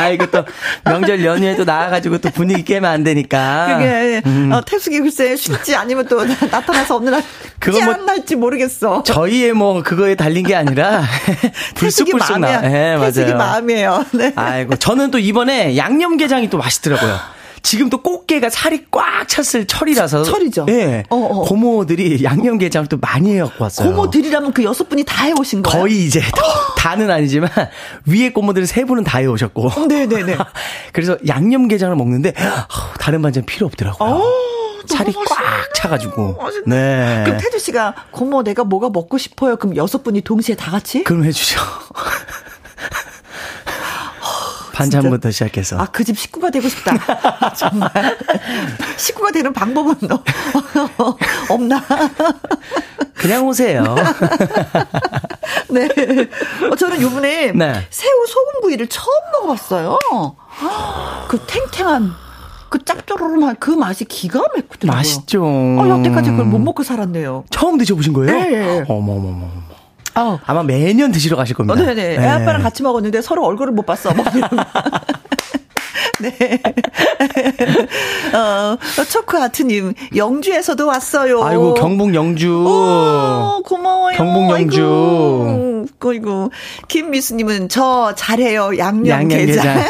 아, 0.00 0.08
이거 0.08 0.26
또 0.26 0.44
명절 0.84 1.24
연휴에 1.24 1.56
또 1.56 1.64
나와가지고 1.64 2.18
또 2.18 2.30
분위기 2.30 2.64
깨면 2.64 2.90
안 2.90 3.04
되니까. 3.04 3.76
그게 3.78 4.22
음. 4.26 4.50
어, 4.52 4.60
태숙이 4.64 5.00
글쎄 5.00 5.36
쉴지 5.36 5.74
아니면 5.76 6.06
또 6.08 6.24
나타나서 6.24 6.96
없는 6.96 7.12
날 7.12 7.22
그건 7.58 7.84
뭐- 7.84 7.94
안 7.94 8.06
날지 8.06 8.36
모르겠어. 8.36 9.02
저희의 9.02 9.52
뭐 9.52 9.82
그거에 9.82 10.14
달린 10.14 10.46
게 10.46 10.54
아니라 10.54 11.02
불쑥불쑥 11.76 12.38
나. 12.38 12.64
예, 12.64 12.96
태숙이 12.98 13.32
맞아요. 13.32 13.36
마음이에요. 13.36 14.04
네. 14.12 14.32
아이고 14.36 14.76
저는 14.76 15.10
또 15.10 15.18
이번에 15.18 15.76
양념게장이 15.76 16.50
또 16.50 16.58
맛있더라고요. 16.58 17.18
지금 17.62 17.90
또 17.90 18.02
꽃게가 18.02 18.50
살이 18.50 18.84
꽉 18.90 19.26
찼을 19.28 19.66
철이라서. 19.66 20.22
철이죠. 20.22 20.66
예. 20.70 21.04
어, 21.10 21.16
어. 21.16 21.42
고모들이 21.42 22.24
양념게장을 22.24 22.88
또 22.88 22.96
많이 22.98 23.34
해갖고 23.36 23.62
왔어요. 23.64 23.88
고모들이라면 23.90 24.52
그 24.52 24.64
여섯 24.64 24.88
분이 24.88 25.04
다 25.04 25.24
해오신 25.24 25.62
거예요. 25.62 25.82
거의 25.82 26.04
이제 26.04 26.20
다- 26.20 26.42
다는 26.76 27.10
아니지만 27.10 27.50
위에 28.06 28.32
고모들 28.32 28.66
세 28.66 28.84
분은 28.84 29.04
다 29.04 29.18
해오셨고. 29.18 29.86
네네네. 29.88 30.36
그래서 30.92 31.16
양념게장을 31.26 31.94
먹는데 31.96 32.32
아우, 32.38 32.94
다른 32.98 33.20
반찬 33.22 33.44
필요 33.44 33.66
없더라고요. 33.66 34.08
어, 34.08 34.22
살이 34.88 35.12
꽉 35.12 35.74
차가지고. 35.74 36.38
맛있네. 36.40 36.64
네. 36.66 37.22
그럼 37.24 37.38
태주 37.38 37.58
씨가 37.58 37.94
고모 38.10 38.42
내가 38.42 38.64
뭐가 38.64 38.88
먹고 38.90 39.18
싶어요. 39.18 39.56
그럼 39.56 39.76
여섯 39.76 40.02
분이 40.02 40.22
동시에 40.22 40.54
다 40.56 40.70
같이? 40.70 41.04
그럼 41.04 41.24
해주죠. 41.24 41.60
반찬부터 44.84 45.30
시작해서. 45.30 45.78
아, 45.78 45.86
그 45.86 46.04
집 46.04 46.18
식구가 46.18 46.50
되고 46.50 46.68
싶다. 46.68 46.92
정말. 47.54 47.90
식구가 48.96 49.30
되는 49.32 49.52
방법은 49.52 49.96
너, 50.08 50.22
없나? 51.50 51.82
그냥 53.14 53.46
오세요. 53.46 53.84
네. 55.70 55.88
어, 56.70 56.74
저는 56.76 57.00
요번에 57.02 57.52
네. 57.52 57.86
새우 57.90 58.26
소금구이를 58.26 58.88
처음 58.88 59.06
먹어봤어요. 59.34 59.98
그 61.28 61.38
탱탱한, 61.46 62.12
그 62.70 62.84
짭조름한 62.84 63.56
그 63.60 63.70
맛이 63.70 64.04
기가 64.04 64.40
막히더라고요. 64.40 64.96
맛있죠. 64.96 65.44
어, 65.44 65.86
여태까지 65.88 66.30
그걸 66.30 66.46
못 66.46 66.58
먹고 66.58 66.82
살았네요. 66.82 67.44
처음 67.50 67.78
드셔보신 67.78 68.12
거예요? 68.12 68.32
네. 68.32 68.84
어머머머. 68.88 69.48
어. 70.20 70.40
아마 70.46 70.62
매년 70.62 71.12
드시러 71.12 71.36
가실 71.36 71.56
겁니다. 71.56 71.80
어, 71.80 71.84
네네. 71.84 72.16
애 72.16 72.26
아빠랑 72.28 72.62
같이 72.62 72.82
먹었는데 72.82 73.22
서로 73.22 73.44
얼굴을 73.44 73.72
못 73.72 73.86
봤어. 73.86 74.12
뭐. 74.12 74.24
네. 76.20 76.60
어, 78.36 78.76
초크아트님, 79.04 79.94
영주에서도 80.14 80.86
왔어요. 80.86 81.42
아이고, 81.42 81.74
경북 81.74 82.14
영주. 82.14 82.64
오, 82.66 83.62
고마워요. 83.64 84.16
경북 84.16 84.50
영주. 84.50 85.86
아이고, 85.88 86.10
아이고. 86.10 86.50
김미수님은 86.88 87.68
저 87.68 88.14
잘해요. 88.16 88.76
양념게장. 88.78 89.66
양념게장. 89.66 89.84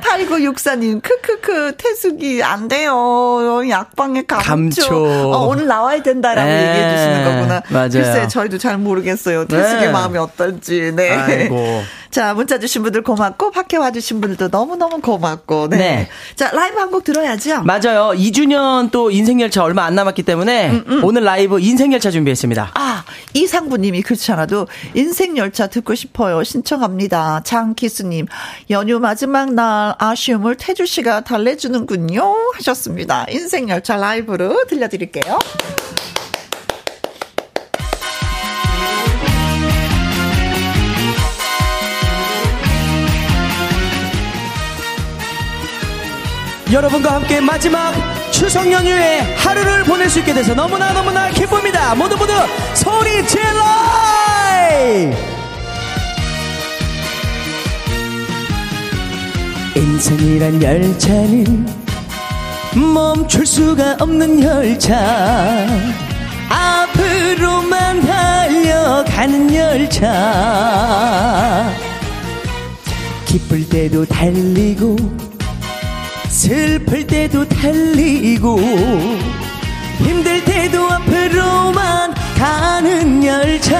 8964님, 0.00 1.02
크크크, 1.02 1.76
태숙이, 1.76 2.42
안 2.42 2.68
돼요. 2.68 3.60
약방에 3.68 4.22
감초. 4.22 4.42
감초. 4.44 5.32
어, 5.32 5.46
오늘 5.46 5.66
나와야 5.66 6.02
된다라고 6.02 6.48
네, 6.48 6.68
얘기해 6.68 6.96
주시는 6.96 7.24
거구나. 7.24 7.62
맞아요. 7.68 7.90
글쎄, 7.90 8.28
저희도 8.28 8.58
잘 8.58 8.78
모르겠어요. 8.78 9.46
태숙의 9.46 9.86
네. 9.86 9.92
마음이 9.92 10.18
어떨지. 10.18 10.92
네. 10.94 11.10
아이고. 11.10 11.82
자, 12.10 12.34
문자 12.34 12.58
주신 12.58 12.82
분들 12.82 13.02
고맙고, 13.02 13.50
밖에 13.52 13.76
와주신 13.76 14.20
분들도 14.20 14.48
너무너무 14.48 15.00
고맙고, 15.00 15.68
네. 15.68 15.76
네. 15.76 16.08
자, 16.34 16.50
라이브 16.52 16.78
한 16.78 16.90
곡 16.90 17.04
들어야죠. 17.04 17.62
맞아요. 17.62 18.12
2주년 18.16 18.90
또 18.90 19.12
인생열차 19.12 19.62
얼마 19.62 19.84
안 19.84 19.94
남았기 19.94 20.24
때문에 20.24 20.82
오늘 21.04 21.22
라이브 21.22 21.60
인생열차 21.60 22.10
준비했습니다. 22.10 22.72
아, 22.74 23.04
이상부님이 23.34 24.02
그렇지 24.02 24.32
않아도 24.32 24.66
인생열차 24.94 25.68
듣고 25.68 25.94
싶어요. 25.94 26.42
신청합니다. 26.42 27.42
장기수님, 27.44 28.26
연휴 28.70 28.98
마지막 28.98 29.52
날 29.54 29.94
아쉬움을 29.98 30.56
태주씨가 30.56 31.20
달래주는군요. 31.20 32.34
하셨습니다. 32.56 33.26
인생열차 33.30 33.96
라이브로 33.96 34.64
들려드릴게요. 34.66 35.38
여러분과 46.72 47.14
함께 47.14 47.40
마지막 47.40 47.92
추석 48.30 48.70
연휴에 48.70 49.20
하루를 49.36 49.82
보낼 49.84 50.08
수 50.08 50.20
있게 50.20 50.32
돼서 50.32 50.54
너무나 50.54 50.92
너무나 50.92 51.28
기쁩니다. 51.30 51.94
모두 51.96 52.16
모두 52.16 52.32
소리 52.74 53.26
질러! 53.26 53.60
인생이란 59.74 60.62
열차는 60.62 61.66
멈출 62.94 63.44
수가 63.44 63.96
없는 63.98 64.42
열차 64.42 65.66
앞으로만 66.48 68.00
달려가는 68.00 69.54
열차 69.54 70.10
기쁠 73.26 73.68
때도 73.68 74.04
달리고 74.06 75.29
슬플 76.40 77.06
때도 77.06 77.46
달리고 77.46 78.58
힘들 79.98 80.42
때도 80.42 80.90
앞으로만 80.90 82.14
가는 82.34 83.22
열차. 83.22 83.76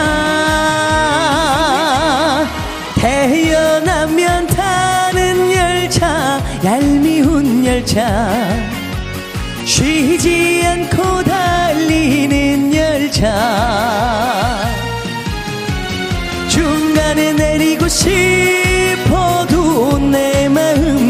태어나면 2.97 4.47
타는 4.49 5.53
열차 5.55 6.39
얄미운 6.63 7.65
열차. 7.65 8.39
쉬지 9.65 10.63
않고 10.63 11.25
달리는 11.25 12.75
열차. 12.75 14.61
중간에 16.51 17.33
내리고 17.33 17.89
싶어도 17.89 18.91
내 19.99 20.47
마음 20.51 21.10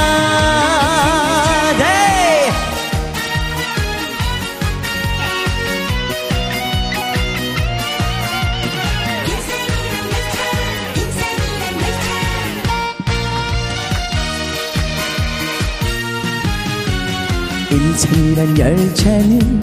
이란 18.21 18.55
열차는 18.57 19.61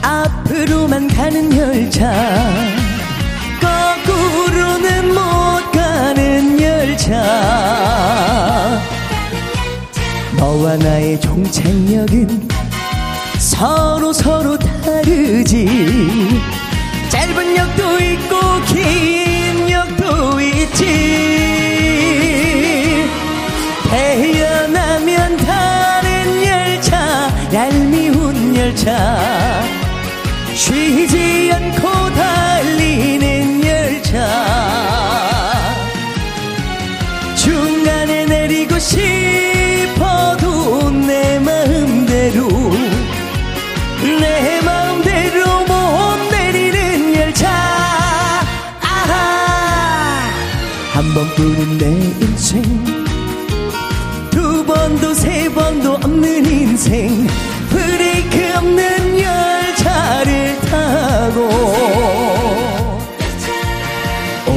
앞으로만 0.00 1.06
가는 1.08 1.54
열차. 1.54 2.10
거꾸로는 3.60 5.12
못 5.12 5.70
가는 5.70 6.58
열차. 6.60 7.12
너와 10.38 10.76
나의 10.76 11.20
종착역은 11.20 12.48
서로 13.38 14.14
서로 14.14 14.56
다르지. 14.58 16.40
짧은 17.10 17.56
역도 17.56 18.00
있고 18.00 18.36
긴 18.66 19.70
역도 19.70 20.40
있지 20.40 21.35
열차 28.76 29.62
쉬지 30.54 31.50
않고 31.50 32.12
달리는 32.12 33.64
열차 33.64 34.18
중간에 37.36 38.26
내리고 38.26 38.78
싶어도 38.78 39.70
내 40.90 41.38
마음대로 41.38 42.46
내 44.20 44.60
마음대로 44.60 45.64
못 45.64 45.74
내리는 46.30 47.14
열차. 47.16 47.48
아하! 48.82 50.28
한 50.92 51.14
번뿐인 51.14 51.78
내 51.78 51.86
인생. 52.20 52.62
두 54.30 54.64
번도 54.66 55.14
세 55.14 55.48
번도 55.52 55.94
없는 55.94 56.44
인생 56.44 57.26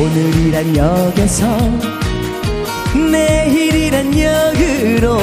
오늘이란 0.10 0.76
역에서 0.76 1.45
내일이란 3.12 4.08
역으로 4.19 5.19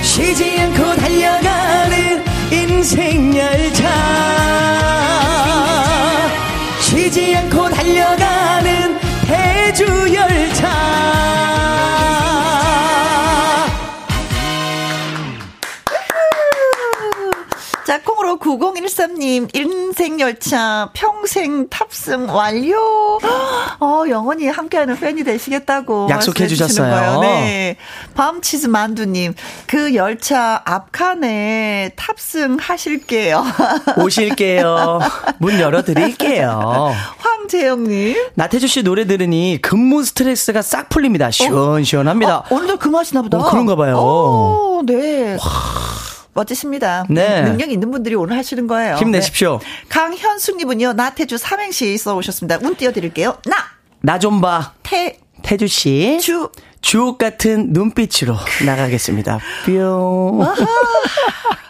쉬지 0.00 0.60
않고 0.60 0.94
달려가는 0.94 2.24
인생 2.52 3.36
열차 3.36 4.67
9013님, 18.56 19.54
인생열차 19.54 20.90
평생 20.94 21.68
탑승 21.68 22.28
완료. 22.30 23.18
어, 23.80 24.04
영원히 24.08 24.46
함께하는 24.48 24.98
팬이 24.98 25.24
되시겠다고. 25.24 26.08
약속해 26.10 26.46
주셨어요. 26.46 27.20
네. 27.20 27.76
밤치즈 28.14 28.68
만두님, 28.68 29.34
그 29.66 29.94
열차 29.94 30.62
앞칸에 30.64 31.92
탑승하실게요. 31.96 33.44
오실게요. 34.02 35.00
문 35.38 35.60
열어드릴게요. 35.60 36.94
황재영님. 37.18 38.16
나태주 38.34 38.68
씨 38.68 38.82
노래 38.82 39.06
들으니 39.06 39.58
근무 39.60 40.04
스트레스가 40.04 40.62
싹 40.62 40.88
풀립니다. 40.88 41.30
시원시원합니다. 41.30 42.38
어, 42.38 42.44
오늘도 42.50 42.78
근무하시나 42.78 43.22
보다. 43.22 43.38
어, 43.38 43.50
그런가 43.50 43.76
봐요. 43.76 43.96
오, 43.98 44.82
네. 44.86 45.36
멋지십니다. 46.38 47.04
네. 47.10 47.42
능력 47.42 47.70
있는 47.70 47.90
분들이 47.90 48.14
오늘 48.14 48.36
하시는 48.36 48.66
거예요. 48.66 48.94
힘내십시오. 48.96 49.58
네. 49.60 49.66
강현숙님은요, 49.88 50.92
나태주 50.92 51.36
삼행시 51.38 51.96
써 51.98 52.14
오셨습니다. 52.14 52.58
운 52.62 52.76
띄워드릴게요. 52.76 53.38
나, 53.46 53.56
나 54.00 54.18
좀 54.18 54.40
봐. 54.40 54.72
태, 54.82 55.18
태주 55.42 55.66
씨. 55.66 56.18
주. 56.20 56.50
주옥 56.80 57.18
같은 57.18 57.72
눈빛으로 57.72 58.36
나가겠습니다. 58.64 59.40
뿅. 59.66 60.40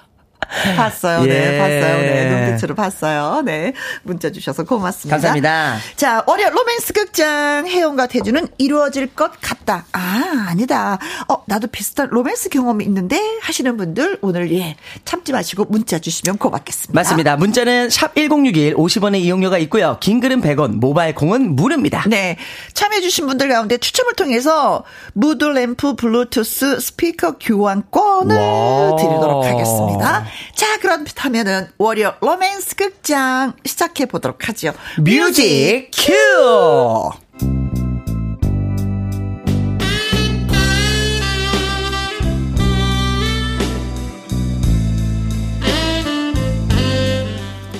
봤어요. 0.76 1.22
네, 1.24 1.54
예. 1.54 1.58
봤어요. 1.58 2.00
네, 2.00 2.46
눈빛으로 2.46 2.74
봤어요. 2.74 3.42
네. 3.44 3.72
문자 4.02 4.30
주셔서 4.30 4.64
고맙습니다. 4.64 5.16
감사합니다. 5.16 5.76
자, 5.96 6.24
월요 6.26 6.50
로맨스 6.50 6.92
극장 6.92 7.66
혜영과 7.66 8.06
태주는 8.06 8.48
이루어질 8.58 9.14
것 9.14 9.32
같다. 9.40 9.84
아, 9.92 10.46
아니다. 10.48 10.98
어, 11.28 11.42
나도 11.46 11.68
비슷한 11.68 12.08
로맨스 12.10 12.48
경험이 12.48 12.84
있는데 12.84 13.20
하시는 13.42 13.76
분들 13.76 14.18
오늘 14.22 14.50
예, 14.52 14.76
참지 15.04 15.32
마시고 15.32 15.66
문자 15.66 15.98
주시면 15.98 16.38
고맙겠습니다. 16.38 16.98
맞습니다. 16.98 17.36
문자는 17.36 17.90
샵 17.90 18.14
1061, 18.14 18.74
50원의 18.74 19.20
이용료가 19.20 19.58
있고요. 19.58 19.98
긴 20.00 20.20
글은 20.20 20.40
100원, 20.40 20.76
모바일 20.76 21.14
콩은 21.14 21.56
무료입니다. 21.56 22.04
네. 22.08 22.36
참여해주신 22.72 23.26
분들 23.26 23.48
가운데 23.48 23.76
추첨을 23.78 24.14
통해서 24.14 24.84
무드 25.12 25.44
램프 25.44 25.94
블루투스 25.94 26.80
스피커 26.80 27.38
교환권을 27.38 28.36
와. 28.36 28.96
드리도록 28.96 29.44
하겠습니다. 29.44 30.24
자, 30.88 30.96
그렇다면은 30.96 31.68
월요 31.76 32.14
로맨스 32.22 32.74
극장 32.74 33.52
시작해 33.62 34.06
보도록 34.06 34.48
하죠. 34.48 34.72
music 34.98 35.90
큐! 35.92 37.10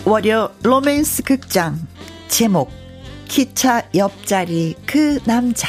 월요 0.05 0.53
로맨스 0.63 1.23
극장 1.23 1.79
제목 2.29 2.71
기차 3.27 3.89
옆자리 3.95 4.75
그 4.85 5.19
남자 5.25 5.67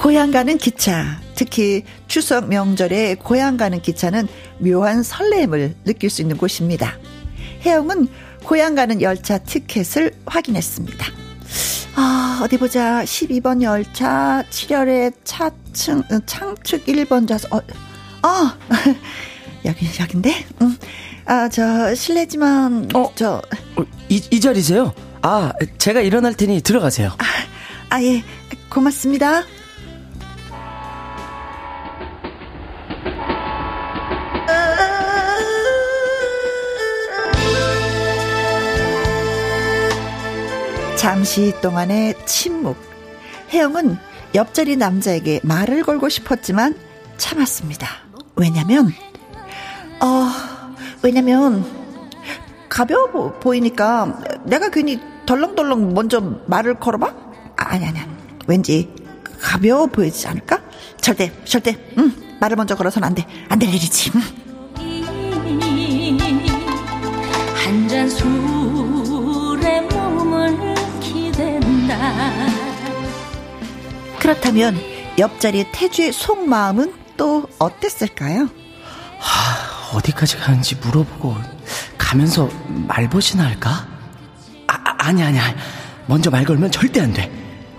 고향 0.00 0.30
가는 0.30 0.56
기차 0.56 1.20
특히 1.34 1.84
추석 2.08 2.48
명절에 2.48 3.16
고향 3.16 3.58
가는 3.58 3.82
기차는 3.82 4.28
묘한 4.58 5.02
설렘을 5.02 5.74
느낄 5.84 6.08
수 6.08 6.22
있는 6.22 6.38
곳입니다. 6.38 6.96
혜영은 7.66 8.08
고향 8.42 8.74
가는 8.74 9.02
열차 9.02 9.36
티켓을 9.36 10.14
확인했습니다. 10.24 11.06
아, 11.96 12.40
어디 12.42 12.56
보자. 12.56 13.04
12번 13.04 13.60
열차, 13.60 14.42
7열의 14.48 15.12
차층, 15.24 15.98
어, 15.98 16.18
창측 16.24 16.86
1번 16.86 17.28
좌석, 17.28 17.52
어, 17.52 17.60
아, 18.22 18.56
여기, 19.66 19.86
여긴데? 20.00 20.46
음, 20.62 20.78
아, 21.26 21.46
저, 21.50 21.94
실례지만, 21.94 22.88
어? 22.94 23.12
저, 23.14 23.42
어, 23.76 23.82
이, 24.08 24.22
이 24.30 24.40
자리세요? 24.40 24.94
아, 25.20 25.52
제가 25.76 26.00
일어날 26.00 26.32
테니 26.32 26.62
들어가세요. 26.62 27.12
아, 27.90 28.02
예. 28.02 28.22
고맙습니다. 28.70 29.44
잠시 41.00 41.54
동안의 41.62 42.14
침묵. 42.26 42.76
혜영은 43.54 43.96
옆자리 44.34 44.76
남자에게 44.76 45.40
말을 45.42 45.82
걸고 45.82 46.10
싶었지만 46.10 46.78
참았습니다. 47.16 47.88
왜냐면, 48.36 48.92
어, 50.02 50.30
왜냐면, 51.02 51.64
가벼워 52.68 53.32
보이니까 53.40 54.20
내가 54.44 54.68
괜히 54.68 55.00
덜렁덜렁 55.24 55.94
먼저 55.94 56.20
말을 56.46 56.74
걸어봐? 56.74 57.14
아니, 57.56 57.86
아니, 57.86 57.98
아니. 57.98 58.10
왠지 58.46 58.92
가벼워 59.40 59.86
보이지 59.86 60.28
않을까? 60.28 60.60
절대, 61.00 61.32
절대, 61.46 61.78
응, 61.96 62.12
말을 62.40 62.56
먼저 62.58 62.74
걸어서는 62.74 63.06
안 63.08 63.14
돼. 63.14 63.26
안 63.48 63.58
될 63.58 63.70
일이지. 63.70 64.10
한잔 67.64 68.06
술 68.10 68.49
그렇다면 74.30 74.78
옆자리 75.18 75.66
태주의 75.72 76.12
속마음은 76.12 76.94
또 77.16 77.48
어땠을까요? 77.58 78.48
하, 79.18 79.96
어디까지 79.96 80.36
가는지 80.36 80.76
물어보고 80.76 81.34
가면서 81.98 82.48
말벗이나 82.86 83.42
할까? 83.42 83.88
아, 84.68 84.74
아, 84.74 84.94
아니 84.98 85.24
아니 85.24 85.36
먼저 86.06 86.30
말 86.30 86.44
걸면 86.44 86.70
절대 86.70 87.00
안 87.00 87.12
돼. 87.12 87.28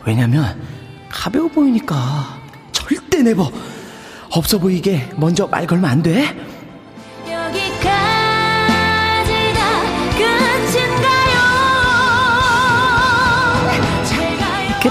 왜냐면 0.05 0.61
가벼워 1.07 1.47
보이니까 1.47 2.37
절대 2.73 3.23
내버 3.23 3.49
없어 4.31 4.59
보이게 4.59 5.09
먼저 5.15 5.47
말 5.47 5.65
걸면 5.65 5.89
안 5.89 6.03
돼. 6.03 6.35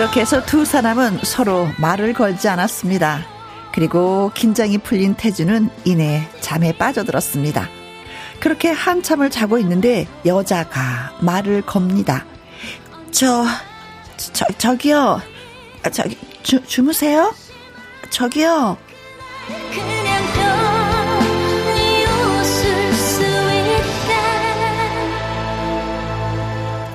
그렇게 0.01 0.22
해서 0.22 0.40
두 0.40 0.64
사람은 0.64 1.18
서로 1.24 1.68
말을 1.76 2.14
걸지 2.14 2.48
않았습니다. 2.48 3.20
그리고 3.70 4.30
긴장이 4.34 4.78
풀린 4.78 5.12
태주는 5.12 5.68
이내 5.84 6.26
잠에 6.40 6.72
빠져들었습니다. 6.72 7.68
그렇게 8.40 8.70
한참을 8.70 9.28
자고 9.28 9.59
있는데 9.59 10.09
여자가 10.24 11.18
말을 11.20 11.61
겁니다. 11.61 12.24
저, 13.11 13.44
저, 14.16 14.46
저기요. 14.57 15.20
아, 15.82 15.90
저기, 15.90 16.16
주, 16.42 16.64
주무세요? 16.64 17.34
저기요. 18.09 18.78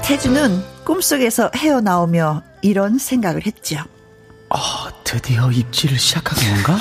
태주는 0.02 0.75
꿈속에서 0.86 1.52
헤어나오며 1.56 2.44
이런 2.62 2.98
생각을 2.98 3.46
했죠. 3.46 3.78
어, 4.50 4.60
드디어 5.04 5.52
입질을 5.52 5.98
시작한 5.98 6.38
건가? 6.64 6.80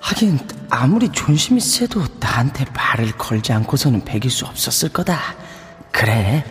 하긴 0.00 0.38
아무리 0.68 1.08
존심이 1.10 1.60
세도 1.60 2.04
나한테 2.20 2.64
말을 2.74 3.12
걸지 3.12 3.52
않고서는 3.52 4.04
배길 4.04 4.30
수 4.30 4.44
없었을 4.44 4.90
거다. 4.90 5.18
그래, 5.90 6.44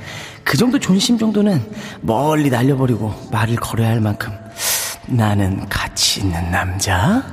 그 0.43 0.57
정도 0.57 0.79
존심 0.79 1.17
정도는 1.17 1.71
멀리 2.01 2.49
날려버리고 2.49 3.29
말을 3.31 3.57
걸어야 3.57 3.89
할 3.89 4.01
만큼 4.01 4.33
나는 5.07 5.67
가치 5.69 6.21
있는 6.21 6.51
남자? 6.51 7.23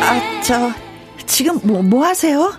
아, 0.00 0.40
저 0.42 0.72
지금 1.26 1.60
뭐, 1.62 1.82
뭐 1.82 2.04
하세요? 2.04 2.52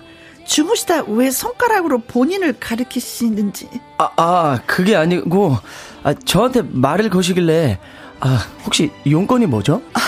주무시다 0.44 1.04
왜 1.04 1.30
손가락으로 1.30 1.98
본인을 1.98 2.56
가리키시는지. 2.60 3.68
아, 3.98 4.10
아, 4.16 4.60
그게 4.66 4.94
아니고, 4.94 5.56
아, 6.02 6.12
저한테 6.12 6.62
말을 6.64 7.08
거시길래, 7.10 7.78
아, 8.20 8.46
혹시 8.64 8.90
용건이 9.08 9.46
뭐죠? 9.46 9.80
아, 9.94 10.00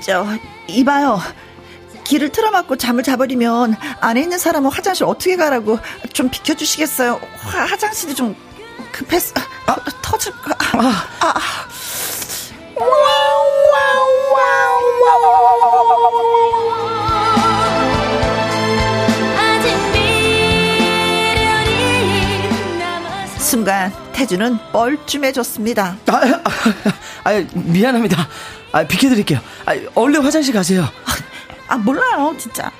저, 0.00 0.26
이봐요. 0.68 1.20
길을 2.04 2.30
틀어막고 2.30 2.76
잠을 2.76 3.04
자버리면 3.04 3.76
안에 4.00 4.22
있는 4.22 4.38
사람은 4.38 4.70
화장실 4.70 5.04
어떻게 5.04 5.36
가라고 5.36 5.78
좀 6.12 6.28
비켜주시겠어요? 6.28 7.20
화, 7.38 7.64
화장실이 7.64 8.14
좀 8.14 8.34
급했어. 8.90 9.34
아, 9.66 9.76
터질까? 10.02 10.56
아, 10.78 11.06
아. 11.20 11.40
순간 23.52 23.92
태주는 24.14 24.56
뻘쭘해졌습니다. 24.72 25.98
아, 26.06 26.12
아, 26.14 27.30
아, 27.30 27.44
미안합니다. 27.52 28.26
아, 28.72 28.82
비켜드릴게요. 28.82 29.40
아, 29.66 29.72
얼른 29.94 30.22
화장실 30.22 30.54
가세요. 30.54 30.88
아, 31.68 31.76
몰라요, 31.76 32.34
진짜. 32.38 32.72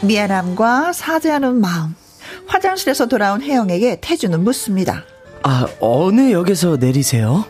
미안함과 0.00 0.92
사죄하는 0.92 1.60
마음. 1.60 1.94
화장실에서 2.48 3.06
돌아온 3.06 3.42
혜영에게 3.42 3.98
태주는 4.00 4.42
묻습니다. 4.42 5.04
아, 5.44 5.68
어느 5.78 6.32
역에서 6.32 6.78
내리세요? 6.78 7.44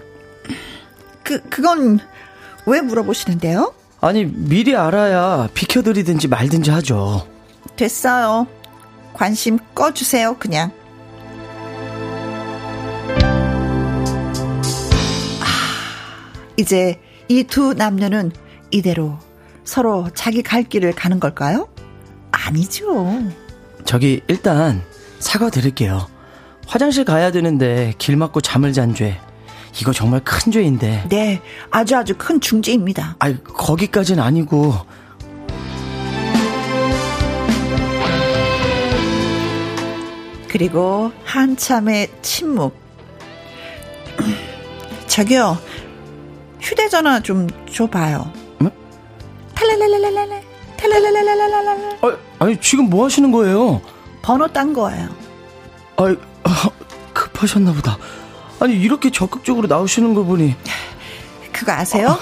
그, 1.23 1.41
그건 1.49 2.01
왜 2.66 2.81
물어보시는데요? 2.81 3.75
아니, 4.01 4.25
미리 4.25 4.77
알아야 4.77 5.49
비켜드리든지 5.55 6.29
말든지 6.29 6.70
하죠. 6.70 7.27
됐어요. 7.77 8.47
관심 9.14 9.59
꺼주세요, 9.75 10.37
그냥. 10.39 10.73
아, 15.41 16.45
이제 16.57 17.01
이 17.29 17.45
두 17.45 17.75
남녀는 17.75 18.33
이대로 18.70 19.18
서로 19.64 20.09
자기 20.14 20.43
갈 20.43 20.62
길을 20.64 20.93
가는 20.95 21.20
걸까요? 21.20 21.68
아니죠. 22.31 23.23
저기, 23.85 24.23
일단 24.29 24.83
사과드릴게요. 25.18 26.09
화장실 26.66 27.05
가야 27.05 27.31
되는데 27.31 27.93
길 27.99 28.16
막고 28.16 28.41
잠을 28.41 28.73
잔 28.73 28.95
죄. 28.95 29.20
이거 29.81 29.93
정말 29.93 30.20
큰 30.25 30.53
죄인데. 30.53 31.05
네, 31.09 31.41
아주 31.70 31.97
아주 31.97 32.14
큰 32.16 32.41
중죄입니다. 32.41 33.16
아, 33.18 33.33
거기까지는 33.43 34.23
아니고. 34.23 34.75
그리고 40.49 41.11
한참의 41.25 42.11
침묵. 42.20 42.77
저기요, 45.09 45.57
휴대전화 46.61 47.20
좀 47.20 47.49
줘봐요. 47.70 48.31
응? 48.61 48.70
탈랄랄랄랄랄, 49.55 50.43
탈랄랄랄랄랄. 50.77 51.99
아, 52.03 52.16
아니 52.39 52.61
지금 52.61 52.91
뭐 52.91 53.07
하시는 53.07 53.33
거예요? 53.33 53.81
번호 54.20 54.47
딴 54.49 54.75
거예요. 54.75 55.09
아, 55.97 56.14
급하셨나 57.14 57.73
보다. 57.73 57.97
아니 58.62 58.74
이렇게 58.74 59.10
적극적으로 59.10 59.66
나오시는 59.66 60.14
거 60.14 60.22
보니 60.22 60.54
그거 61.52 61.72
아세요? 61.72 62.10
어. 62.10 62.18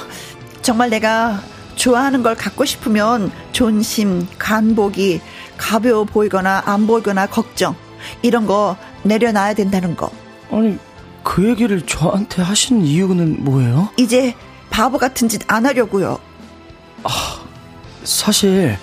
정말 0.62 0.88
내가 0.88 1.38
좋아하는 1.74 2.22
걸 2.22 2.34
갖고 2.34 2.64
싶으면 2.64 3.30
존심, 3.52 4.26
간보기, 4.38 5.20
가벼워 5.58 6.04
보이거나 6.04 6.62
안 6.64 6.86
보이거나 6.86 7.26
걱정 7.26 7.74
이런 8.22 8.46
거 8.46 8.74
내려놔야 9.02 9.52
된다는 9.52 9.94
거. 9.96 10.10
아니 10.50 10.78
그 11.22 11.46
얘기를 11.46 11.82
저한테 11.84 12.40
하신 12.40 12.80
이유는 12.86 13.44
뭐예요? 13.44 13.90
이제 13.98 14.34
바보 14.70 14.96
같은 14.96 15.28
짓 15.28 15.42
안 15.46 15.66
하려고요. 15.66 16.18
아, 17.02 17.10
사실 18.02 18.78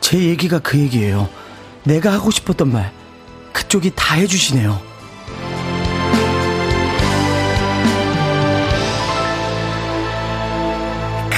제 0.00 0.18
얘기가 0.18 0.58
그 0.58 0.76
얘기예요. 0.78 1.28
내가 1.84 2.12
하고 2.12 2.32
싶었던 2.32 2.72
말 2.72 2.90
그쪽이 3.52 3.92
다 3.94 4.16
해주시네요. 4.16 4.87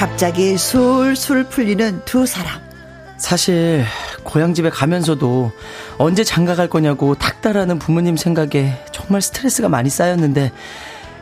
갑자기 0.00 0.56
술술 0.56 1.44
풀리는 1.44 2.00
두 2.06 2.24
사람. 2.24 2.58
사실 3.18 3.84
고향 4.24 4.54
집에 4.54 4.70
가면서도 4.70 5.52
언제 5.98 6.24
장가 6.24 6.54
갈 6.54 6.70
거냐고 6.70 7.14
닥달하는 7.14 7.78
부모님 7.78 8.16
생각에 8.16 8.82
정말 8.92 9.20
스트레스가 9.20 9.68
많이 9.68 9.90
쌓였는데 9.90 10.52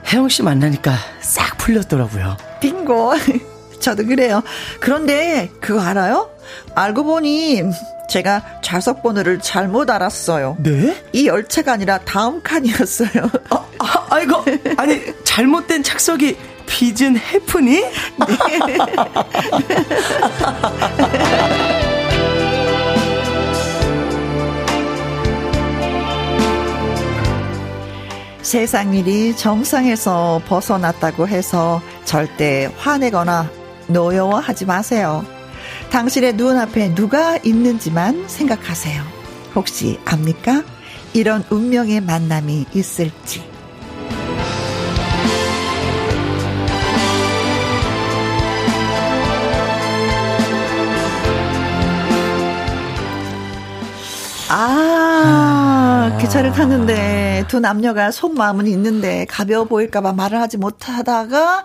혜영 0.06 0.28
씨 0.28 0.44
만나니까 0.44 0.94
싹 1.18 1.58
풀렸더라고요. 1.58 2.36
빙고. 2.60 3.14
저도 3.80 4.06
그래요. 4.06 4.44
그런데 4.78 5.50
그거 5.60 5.80
알아요? 5.80 6.30
알고 6.76 7.02
보니 7.02 7.64
제가 8.08 8.60
좌석 8.62 9.02
번호를 9.02 9.40
잘못 9.40 9.90
알았어요. 9.90 10.56
네? 10.60 11.02
이 11.12 11.26
열차가 11.26 11.72
아니라 11.72 11.98
다음 12.04 12.40
칸이었어요. 12.44 13.28
아, 13.50 13.56
아, 13.80 14.06
아이고. 14.10 14.44
아니, 14.76 15.02
잘못된 15.24 15.82
착석이 15.82 16.36
비즌 16.68 17.16
해프니? 17.16 17.80
네. 17.80 17.90
세상 28.42 28.94
일이 28.94 29.36
정상에서 29.36 30.40
벗어났다고 30.48 31.28
해서 31.28 31.82
절대 32.06 32.72
화내거나 32.78 33.50
노여워하지 33.88 34.64
마세요. 34.64 35.22
당신의 35.90 36.32
눈앞에 36.34 36.94
누가 36.94 37.36
있는지만 37.38 38.26
생각하세요. 38.26 39.02
혹시 39.54 39.98
압니까? 40.06 40.64
이런 41.12 41.44
운명의 41.50 42.00
만남이 42.00 42.66
있을지. 42.74 43.57
기차를 56.28 56.52
탔는데 56.52 57.44
두 57.48 57.58
남녀가 57.58 58.10
속마음은 58.10 58.66
있는데 58.66 59.24
가벼워 59.24 59.64
보일까봐 59.64 60.12
말을 60.12 60.38
하지 60.38 60.58
못하다가 60.58 61.64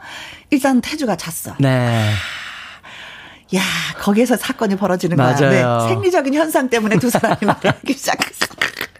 일단 0.51 0.79
태주가 0.79 1.17
잤어. 1.17 1.55
네. 1.59 2.09
야, 3.55 3.61
거기에서 3.99 4.37
사건이 4.37 4.77
벌어지는 4.77 5.17
맞아요. 5.17 5.37
거야. 5.37 5.77
네, 5.81 5.87
생리적인 5.89 6.33
현상 6.33 6.69
때문에 6.69 6.97
두 6.97 7.09
사람이 7.09 7.39
말하기 7.41 7.93
시작했어. 7.93 8.45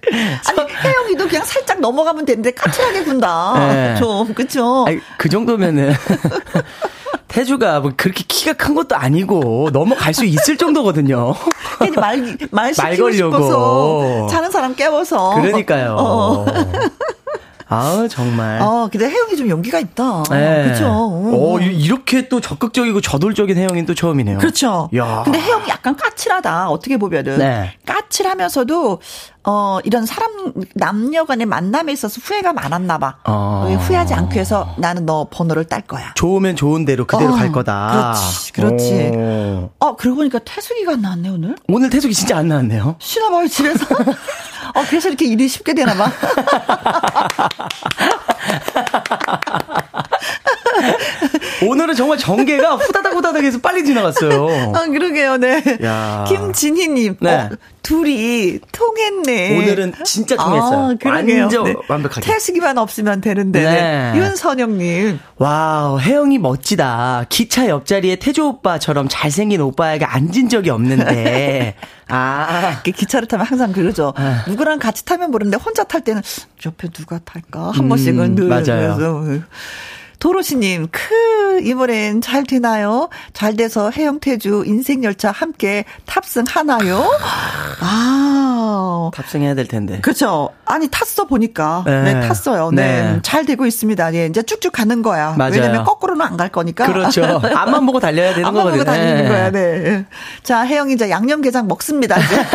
아니, 0.49 0.73
혜영이도 0.73 1.29
그냥 1.29 1.45
살짝 1.45 1.79
넘어가면 1.79 2.25
되는데 2.25 2.51
까칠하게 2.51 3.05
군다. 3.05 3.53
네. 3.57 3.95
좀, 3.95 4.33
그쵸? 4.33 4.83
아니, 4.85 4.99
그 5.17 5.29
정도면은. 5.29 5.93
태주가 7.33 7.79
뭐 7.79 7.91
그렇게 7.97 8.23
키가 8.27 8.53
큰 8.53 8.75
것도 8.75 8.95
아니고 8.95 9.71
넘어갈 9.73 10.13
수 10.13 10.23
있을 10.23 10.55
정도거든요. 10.55 11.33
괜히 11.79 11.95
말, 11.97 12.37
말말 12.51 12.73
시키고 12.75 13.03
걸려고. 13.05 13.37
싶어서 13.37 14.27
자는 14.27 14.51
사람 14.51 14.75
깨워서. 14.75 15.41
그러니까요. 15.41 15.95
어. 15.97 16.45
아우, 17.67 18.07
정말. 18.07 18.61
어, 18.61 18.89
근데 18.91 19.07
혜영이 19.09 19.35
좀 19.35 19.49
용기가 19.49 19.79
있다. 19.79 20.23
네. 20.29 20.69
그쵸? 20.71 20.87
어, 20.89 21.59
이- 21.59 21.65
이렇게 21.83 22.27
또 22.29 22.39
적극적이고 22.41 23.01
저돌적인 23.01 23.57
혜영이는 23.57 23.85
또 23.85 23.95
처음이네요. 23.95 24.37
그렇죠. 24.37 24.89
야. 24.95 25.21
근데 25.23 25.39
혜영이 25.39 25.67
약간 25.69 25.95
까칠하다. 25.95 26.69
어떻게 26.69 26.97
보면은. 26.97 27.37
네. 27.37 27.73
까칠하면서도 27.85 28.99
어 29.45 29.79
이런 29.83 30.05
사람 30.05 30.53
남녀 30.73 31.25
간의 31.25 31.45
만남에 31.45 31.91
있어서 31.91 32.21
후회가 32.23 32.53
많았나 32.53 32.97
봐. 32.97 33.17
어. 33.25 33.67
후회하지 33.79 34.13
않기 34.13 34.35
위해서 34.35 34.73
나는 34.77 35.05
너 35.05 35.27
번호를 35.29 35.65
딸 35.65 35.81
거야. 35.81 36.13
좋으면 36.15 36.55
좋은 36.55 36.85
대로 36.85 37.05
그대로 37.05 37.33
어, 37.33 37.35
갈 37.35 37.51
거다. 37.51 38.13
그렇지, 38.15 38.53
그렇지. 38.53 39.11
오. 39.15 39.69
어 39.79 39.95
그러고 39.97 40.17
보니까 40.17 40.39
태숙이가 40.39 40.93
안 40.93 41.01
나왔네 41.01 41.29
오늘. 41.29 41.55
오늘 41.67 41.89
태숙이 41.89 42.13
진짜 42.13 42.37
안 42.37 42.47
나왔네요. 42.47 42.95
쉬나 42.99 43.29
봐요 43.29 43.47
집에서. 43.47 43.85
어 44.73 44.83
그래서 44.89 45.09
이렇게 45.09 45.25
일이 45.25 45.47
쉽게 45.47 45.73
되나 45.73 45.93
봐. 45.93 46.11
오늘은 51.67 51.95
정말 51.95 52.17
전개가 52.17 52.75
후다닥 52.75 53.13
후다닥 53.13 53.43
해서 53.43 53.59
빨리 53.59 53.85
지나갔어요. 53.85 54.73
아 54.75 54.85
그러게요, 54.87 55.37
네. 55.37 55.63
야. 55.83 56.25
김진희님, 56.27 57.17
네. 57.19 57.31
어, 57.31 57.49
둘이 57.83 58.59
통했네. 58.71 59.57
오늘은 59.57 59.93
진짜 60.05 60.35
통했어요. 60.37 60.79
아, 60.79 60.95
그러게요. 60.99 61.41
완전 61.41 61.75
완벽하게. 61.87 62.21
태숙이만 62.21 62.77
없으면 62.77 63.21
되는데. 63.21 63.61
네. 63.63 64.11
네. 64.13 64.19
윤선영님. 64.19 65.19
와우, 65.37 65.99
해영이 65.99 66.37
멋지다. 66.39 67.25
기차 67.29 67.67
옆자리에 67.67 68.15
태주 68.17 68.47
오빠처럼 68.47 69.07
잘생긴 69.09 69.61
오빠에게 69.61 70.05
앉은 70.05 70.49
적이 70.49 70.69
없는데. 70.71 71.75
아. 72.07 72.69
이렇게 72.73 72.91
기차를 72.91 73.27
타면 73.27 73.45
항상 73.45 73.71
그러죠. 73.73 74.13
아. 74.15 74.43
누구랑 74.47 74.79
같이 74.79 75.03
타면 75.05 75.31
모르는데 75.31 75.57
혼자 75.57 75.83
탈 75.83 76.01
때는 76.01 76.21
옆에 76.65 76.87
누가 76.89 77.19
탈까 77.19 77.71
한 77.71 77.85
음, 77.85 77.89
번씩은 77.89 78.35
늘 78.35 78.45
맞아요. 78.47 78.95
그래서. 78.95 79.43
도로시님, 80.23 80.87
크, 80.89 81.59
이번엔 81.63 82.21
잘 82.21 82.45
되나요? 82.45 83.09
잘 83.33 83.57
돼서 83.57 83.91
해영태주 83.91 84.63
인생열차 84.65 85.31
함께 85.31 85.83
탑승하나요? 86.05 87.03
아. 87.81 89.11
탑승해야 89.13 89.53
될 89.53 89.67
텐데. 89.67 89.99
그죠. 89.99 90.47
아니, 90.63 90.87
탔어, 90.87 91.25
보니까. 91.25 91.83
네, 91.85 92.13
네. 92.13 92.21
탔어요. 92.25 92.71
네. 92.71 93.11
네. 93.15 93.19
잘 93.21 93.45
되고 93.45 93.65
있습니다. 93.65 94.13
예, 94.13 94.27
이제 94.27 94.41
쭉쭉 94.43 94.71
가는 94.71 95.01
거야. 95.01 95.35
맞아요. 95.37 95.51
왜냐면 95.55 95.83
거꾸로는 95.83 96.25
안 96.25 96.37
갈 96.37 96.47
거니까. 96.47 96.85
그렇죠. 96.87 97.41
앞만 97.53 97.85
보고 97.85 97.99
달려야 97.99 98.33
되는 98.33 98.45
앞만 98.47 98.63
거거든요. 98.63 98.85
보고 98.85 98.91
다니는 98.95 99.23
네. 99.23 99.27
거야, 99.27 99.51
네. 99.51 100.05
자, 100.41 100.61
혜영이 100.65 100.93
이제 100.93 101.09
양념게장 101.09 101.67
먹습니다, 101.67 102.15
이제. 102.17 102.35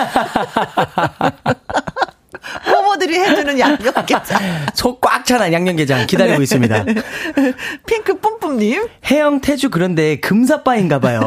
부모들이 2.99 3.19
해주는 3.19 3.59
양념게장. 3.59 4.23
속꽉찬 4.75 5.53
양념게장 5.53 6.07
기다리고 6.07 6.43
있습니다. 6.43 6.85
핑크 7.87 8.19
뿜뿜님. 8.19 8.89
혜영 9.11 9.41
태주 9.41 9.71
그런데 9.71 10.17
금사빠인가 10.21 10.99
봐요. 10.99 11.23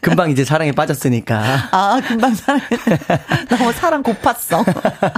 금방 0.00 0.30
이제 0.30 0.44
사랑에 0.44 0.72
빠졌으니까. 0.72 1.68
아, 1.70 2.00
금방 2.06 2.34
사랑. 2.34 2.60
너무 3.48 3.72
사랑 3.72 4.02
고팠어. 4.02 4.64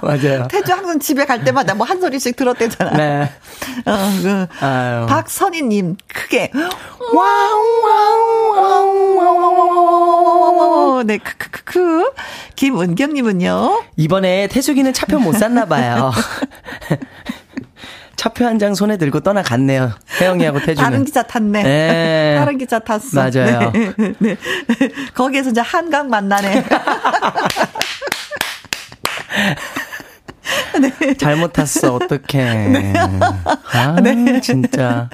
맞아요. 0.02 0.46
태주 0.48 0.72
항상 0.72 0.98
집에 1.00 1.24
갈 1.24 1.42
때마다 1.42 1.74
뭐 1.74 1.90
한 1.90 2.00
소리씩 2.00 2.36
들었대잖아. 2.36 2.96
네. 2.96 3.32
어, 3.84 3.98
그. 4.22 4.46
아유. 4.64 5.06
박선희님, 5.06 5.96
크게. 6.06 6.52
wow, 6.54 7.82
wow, 7.82 9.16
wow, 9.16 10.56
wow. 10.58 11.02
네, 11.02 11.18
크크크크. 11.18 12.12
김은경님은요? 12.54 13.82
이번에 13.96 14.46
태숙이는 14.48 14.92
차표 14.92 15.18
못 15.18 15.32
샀나 15.32 15.64
봐요. 15.70 16.12
차표 18.16 18.44
한 18.44 18.58
장 18.58 18.74
손에 18.74 18.98
들고 18.98 19.20
떠나갔네요. 19.20 19.92
혜영이하고 20.20 20.60
태주는. 20.60 20.90
다른 20.90 21.04
기차 21.06 21.22
탔네. 21.22 21.62
네. 21.62 22.36
다른 22.38 22.58
기차 22.58 22.78
탔어. 22.78 23.08
맞아요. 23.14 23.72
네. 23.72 23.94
네. 24.18 24.36
거기에서 25.14 25.48
이제 25.48 25.62
한강 25.62 26.10
만나네. 26.10 26.62
잘못 31.18 31.52
탔어. 31.52 31.94
어떡해. 31.94 32.92
아, 33.72 33.96
진짜. 34.42 35.08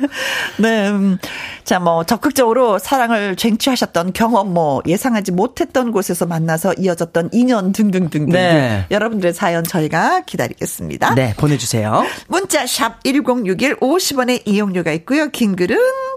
네. 0.59 0.89
음. 0.89 1.19
자, 1.65 1.79
뭐, 1.81 2.05
적극적으로 2.05 2.79
사랑을 2.79 3.37
쟁취하셨던 3.37 4.13
경험, 4.13 4.55
뭐, 4.55 4.83
예상하지 4.87 5.33
못했던 5.33 5.91
곳에서 5.91 6.27
만나서 6.27 6.75
이어졌던 6.75 7.31
인연 7.33 7.73
등등등등. 7.73 8.31
네. 8.31 8.87
여러분들의 8.91 9.35
사연 9.35 9.65
저희가 9.65 10.23
기다리겠습니다. 10.27 11.15
네, 11.15 11.35
보내주세요. 11.37 12.05
문자 12.29 12.67
샵 12.67 13.03
1061 13.05 13.77
50원의 13.77 14.43
이용료가 14.47 14.93
있고요. 14.93 15.29
긴 15.31 15.57
글은 15.57 15.77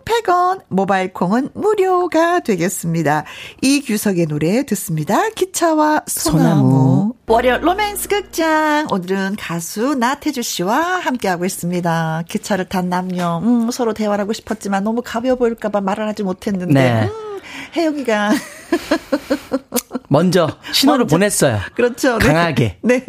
100원, 0.09 0.61
모바일 0.69 1.13
콩은 1.13 1.49
무료가 1.53 2.39
되겠습니다. 2.39 3.25
이규석의 3.61 4.25
노래 4.25 4.65
듣습니다. 4.65 5.29
기차와 5.29 6.01
소나무. 6.07 6.39
소나무. 6.39 7.13
월요 7.27 7.59
로맨스 7.59 8.07
극장. 8.07 8.87
오늘은 8.89 9.35
가수 9.37 9.93
나태주 9.93 10.41
씨와 10.41 10.77
함께하고 10.99 11.45
있습니다. 11.45 12.23
기차를 12.27 12.65
탄 12.65 12.89
남녀. 12.89 13.37
음, 13.43 13.69
서로 13.69 13.93
대화를 13.93 14.23
하고 14.23 14.33
싶었지만 14.33 14.83
너무 14.83 15.03
가벼워 15.05 15.35
보일까봐 15.35 15.81
말을 15.81 16.07
하지 16.07 16.23
못했는데. 16.23 16.73
네. 16.73 17.03
음, 17.03 17.39
혜영이가. 17.75 18.31
먼저 20.09 20.49
신호를 20.73 21.05
먼저. 21.05 21.15
보냈어요. 21.15 21.59
그렇죠. 21.75 22.17
네. 22.17 22.27
강하게. 22.27 22.77
네. 22.81 23.05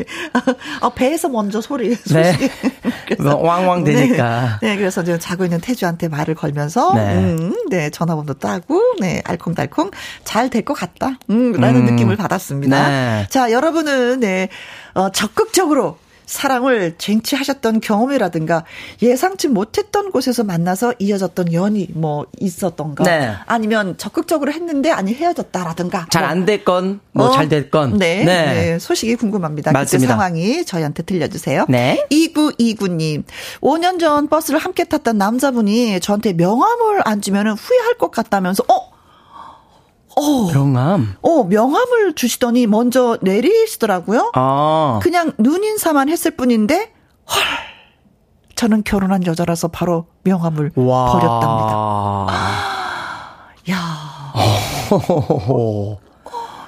어, 0.80 0.90
배에서 0.90 1.28
먼저 1.28 1.60
소리. 1.60 1.96
네. 1.96 2.36
뭐 3.18 3.36
왕왕 3.42 3.84
되니까. 3.84 4.58
네, 4.62 4.68
네, 4.70 4.76
그래서 4.76 5.02
지금 5.02 5.18
자고 5.18 5.44
있는 5.44 5.60
태주한테 5.60 6.08
말을 6.08 6.34
걸면서, 6.34 6.94
네. 6.94 7.14
음, 7.16 7.54
네, 7.70 7.90
전화번호 7.90 8.34
따고, 8.34 8.80
네, 9.00 9.22
알콩달콩 9.24 9.90
잘 10.24 10.50
될 10.50 10.60
것 10.64 10.74
같다, 10.74 11.18
음, 11.30 11.52
라는 11.52 11.88
음. 11.88 11.94
느낌을 11.94 12.16
받았습니다. 12.16 12.88
네. 12.88 13.26
자, 13.30 13.50
여러분은, 13.50 14.20
네, 14.20 14.48
어, 14.94 15.10
적극적으로 15.10 15.96
사랑을 16.30 16.94
쟁취하셨던 16.96 17.80
경험이라든가 17.80 18.64
예상치 19.02 19.48
못했던 19.48 20.12
곳에서 20.12 20.44
만나서 20.44 20.94
이어졌던 21.00 21.52
연이 21.52 21.88
뭐 21.92 22.24
있었던가 22.38 23.02
네. 23.02 23.32
아니면 23.46 23.96
적극적으로 23.98 24.52
했는데 24.52 24.90
아니 24.90 25.12
헤어졌다라든가 25.12 26.06
잘 26.10 26.30
안 26.30 26.44
됐건 26.44 27.00
뭐잘 27.12 27.46
어? 27.46 27.48
됐건 27.48 27.98
네. 27.98 28.22
네. 28.24 28.44
네. 28.54 28.78
소식이 28.78 29.16
궁금합니다. 29.16 29.72
맞습니다. 29.72 29.98
그때 29.98 30.06
상황이 30.06 30.64
저희한테 30.64 31.02
들려주세요. 31.02 31.66
네. 31.68 32.06
2929님 32.12 33.24
5년 33.60 33.98
전 33.98 34.28
버스를 34.28 34.60
함께 34.60 34.84
탔던 34.84 35.18
남자분이 35.18 35.98
저한테 35.98 36.34
명함을 36.34 37.00
안 37.04 37.20
주면 37.20 37.48
후회할 37.48 37.94
것 37.98 38.12
같다면서 38.12 38.62
어 38.68 38.99
어, 40.16 40.52
명함? 40.52 41.14
어, 41.22 41.44
명함을 41.44 42.14
주시더니 42.14 42.66
먼저 42.66 43.18
내리시더라고요. 43.22 44.32
아. 44.34 45.00
그냥 45.02 45.32
눈 45.38 45.62
인사만 45.64 46.08
했을 46.08 46.32
뿐인데, 46.32 46.92
헐. 47.28 47.42
저는 48.56 48.82
결혼한 48.84 49.24
여자라서 49.24 49.68
바로 49.68 50.06
명함을 50.24 50.72
와. 50.74 51.12
버렸답니다. 51.12 51.74
아. 52.28 53.48
야. 53.70 54.10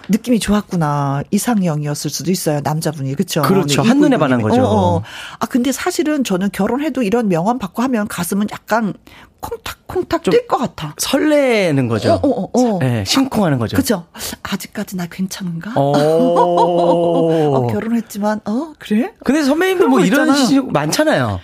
느낌이 0.08 0.40
좋았구나. 0.40 1.22
이상형이었을 1.30 2.10
수도 2.10 2.30
있어요. 2.30 2.60
남자분이. 2.62 3.14
그렇죠. 3.14 3.42
그렇죠. 3.42 3.82
네, 3.82 3.88
한눈에 3.88 4.16
반한 4.16 4.42
거죠. 4.42 4.62
어, 4.62 4.96
어. 4.96 5.02
아 5.38 5.46
근데 5.46 5.72
사실은 5.72 6.24
저는 6.24 6.50
결혼해도 6.52 7.02
이런 7.02 7.28
명함 7.28 7.58
받고 7.58 7.82
하면 7.82 8.08
가슴은 8.08 8.48
약간 8.52 8.94
콩닥콩닥 9.42 10.22
뛸 10.22 10.46
것 10.46 10.56
같아. 10.56 10.94
설레는 10.96 11.88
거죠. 11.88 12.12
어, 12.12 12.28
어, 12.28 12.48
어. 12.54 12.78
네, 12.78 13.04
심쿵하는 13.04 13.58
거죠. 13.58 13.76
그죠. 13.76 14.06
아직까지 14.42 14.96
나 14.96 15.06
괜찮은가? 15.06 15.72
어, 15.74 15.92
결혼했지만, 17.70 18.40
어, 18.46 18.72
그래? 18.78 19.12
근데 19.24 19.42
선배님도 19.42 19.88
뭐 19.88 20.00
이런 20.00 20.34
시즌 20.34 20.72
많잖아요. 20.72 21.40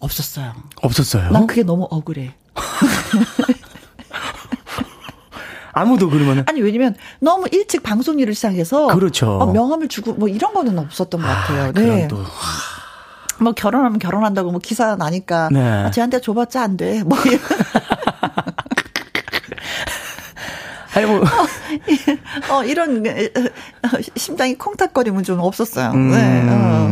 없었어요. 0.00 0.54
없었어요? 0.82 1.30
난 1.30 1.46
그게 1.46 1.62
너무 1.62 1.86
억울해. 1.90 2.34
아무도 5.72 6.08
그러면 6.08 6.42
아니 6.46 6.62
왜냐면 6.62 6.94
너무 7.20 7.48
일찍 7.52 7.82
방송 7.82 8.18
일을 8.18 8.34
시작해서 8.34 8.86
그렇죠. 8.86 9.38
어, 9.38 9.52
명함을 9.52 9.88
주고 9.88 10.14
뭐 10.14 10.26
이런 10.26 10.54
거는 10.54 10.78
없었던 10.78 11.20
것 11.20 11.26
같아요. 11.26 11.64
아, 11.64 11.72
네. 11.72 12.08
또. 12.08 12.24
뭐 13.40 13.52
결혼하면 13.52 13.98
결혼한다고 13.98 14.50
뭐 14.50 14.60
기사 14.62 14.96
나니까 14.96 15.48
네. 15.52 15.60
아, 15.60 15.90
쟤한테 15.90 16.20
줘봤자 16.20 16.62
안 16.62 16.76
돼. 16.76 17.02
뭐 17.02 17.18
아니 20.94 21.06
뭐 21.06 21.22
어, 22.50 22.64
이런 22.64 23.04
심장이 24.16 24.54
콩닥거림은 24.54 25.24
좀 25.24 25.40
없었어요. 25.40 25.90
음. 25.92 26.10
네. 26.10 26.46
어. 26.48 26.86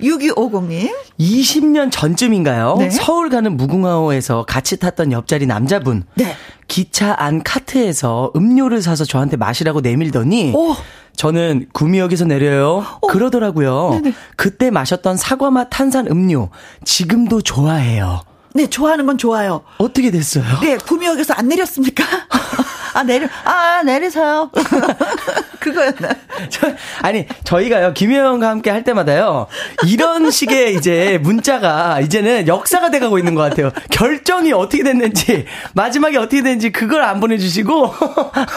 6250님. 0.00 0.90
20년 1.18 1.90
전쯤인가요? 1.90 2.76
네. 2.78 2.90
서울 2.90 3.30
가는 3.30 3.56
무궁화호에서 3.56 4.44
같이 4.44 4.78
탔던 4.78 5.12
옆자리 5.12 5.46
남자분. 5.46 6.04
네. 6.14 6.34
기차 6.68 7.14
안 7.18 7.42
카트에서 7.42 8.32
음료를 8.36 8.82
사서 8.82 9.04
저한테 9.04 9.36
마시라고 9.36 9.80
내밀더니 9.80 10.52
오. 10.54 10.74
저는 11.16 11.66
구미역에서 11.72 12.24
내려요. 12.26 12.84
오. 13.00 13.06
그러더라고요. 13.08 13.90
네네. 13.92 14.14
그때 14.36 14.70
마셨던 14.70 15.16
사과맛 15.16 15.68
탄산 15.70 16.06
음료 16.08 16.50
지금도 16.84 17.40
좋아해요. 17.42 18.22
네, 18.54 18.68
좋아하는 18.68 19.04
건 19.06 19.18
좋아요. 19.18 19.62
어떻게 19.78 20.10
됐어요? 20.10 20.44
네, 20.62 20.76
구미역에서 20.78 21.34
안 21.34 21.48
내렸습니까? 21.48 22.04
아, 22.96 23.02
내려, 23.02 23.28
아, 23.44 23.82
내리세요. 23.84 24.50
그거였나? 25.60 26.08
저, 26.48 26.72
아니, 27.02 27.26
저희가요, 27.44 27.92
김혜영과 27.92 28.48
함께 28.48 28.70
할 28.70 28.84
때마다요, 28.84 29.48
이런 29.86 30.30
식의 30.30 30.76
이제 30.76 31.18
문자가 31.22 32.00
이제는 32.00 32.48
역사가 32.48 32.90
돼가고 32.90 33.18
있는 33.18 33.34
것 33.34 33.42
같아요. 33.42 33.70
결정이 33.90 34.52
어떻게 34.54 34.82
됐는지, 34.82 35.44
마지막에 35.74 36.16
어떻게 36.16 36.42
됐는지 36.42 36.70
그걸 36.72 37.02
안 37.02 37.20
보내주시고, 37.20 37.94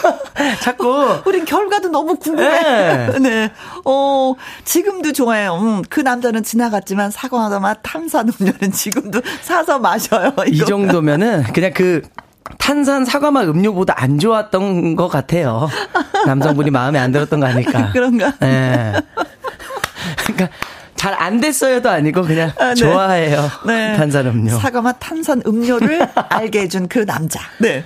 자꾸. 0.62 1.20
우린 1.26 1.44
결과도 1.44 1.88
너무 1.88 2.16
궁금해. 2.16 2.48
네. 2.48 3.18
네. 3.20 3.50
어, 3.84 4.34
지금도 4.64 5.12
좋아해요. 5.12 5.54
음, 5.56 5.82
그 5.90 6.00
남자는 6.00 6.42
지나갔지만 6.44 7.10
사과하다 7.10 7.60
맛 7.60 7.78
탄산음료는 7.82 8.72
지금도 8.72 9.20
사서 9.42 9.78
마셔요. 9.78 10.32
이거. 10.32 10.44
이 10.46 10.58
정도면은 10.58 11.42
그냥 11.52 11.72
그 11.74 12.00
탄산 12.58 13.04
사과맛 13.04 13.46
음료보다 13.48 13.94
안 13.96 14.18
좋았던 14.18 14.96
것 14.96 15.08
같아요. 15.08 15.68
남성분이 16.26 16.70
마음에 16.70 16.98
안 16.98 17.12
들었던 17.12 17.40
거 17.40 17.46
아닐까. 17.46 17.90
그런가? 17.94 18.32
네. 18.40 18.92
그러니까 20.24 20.48
잘 20.96 21.14
안 21.14 21.40
됐어요도 21.40 21.88
아니고 21.88 22.22
그냥 22.22 22.52
아, 22.58 22.68
네. 22.68 22.74
좋아해요. 22.74 23.48
네. 23.66 23.96
탄산 23.96 24.26
음료. 24.26 24.58
사과맛 24.58 24.96
탄산 25.00 25.42
음료를 25.46 26.06
알게 26.28 26.60
해준 26.60 26.88
그 26.88 27.06
남자. 27.06 27.40
네. 27.58 27.84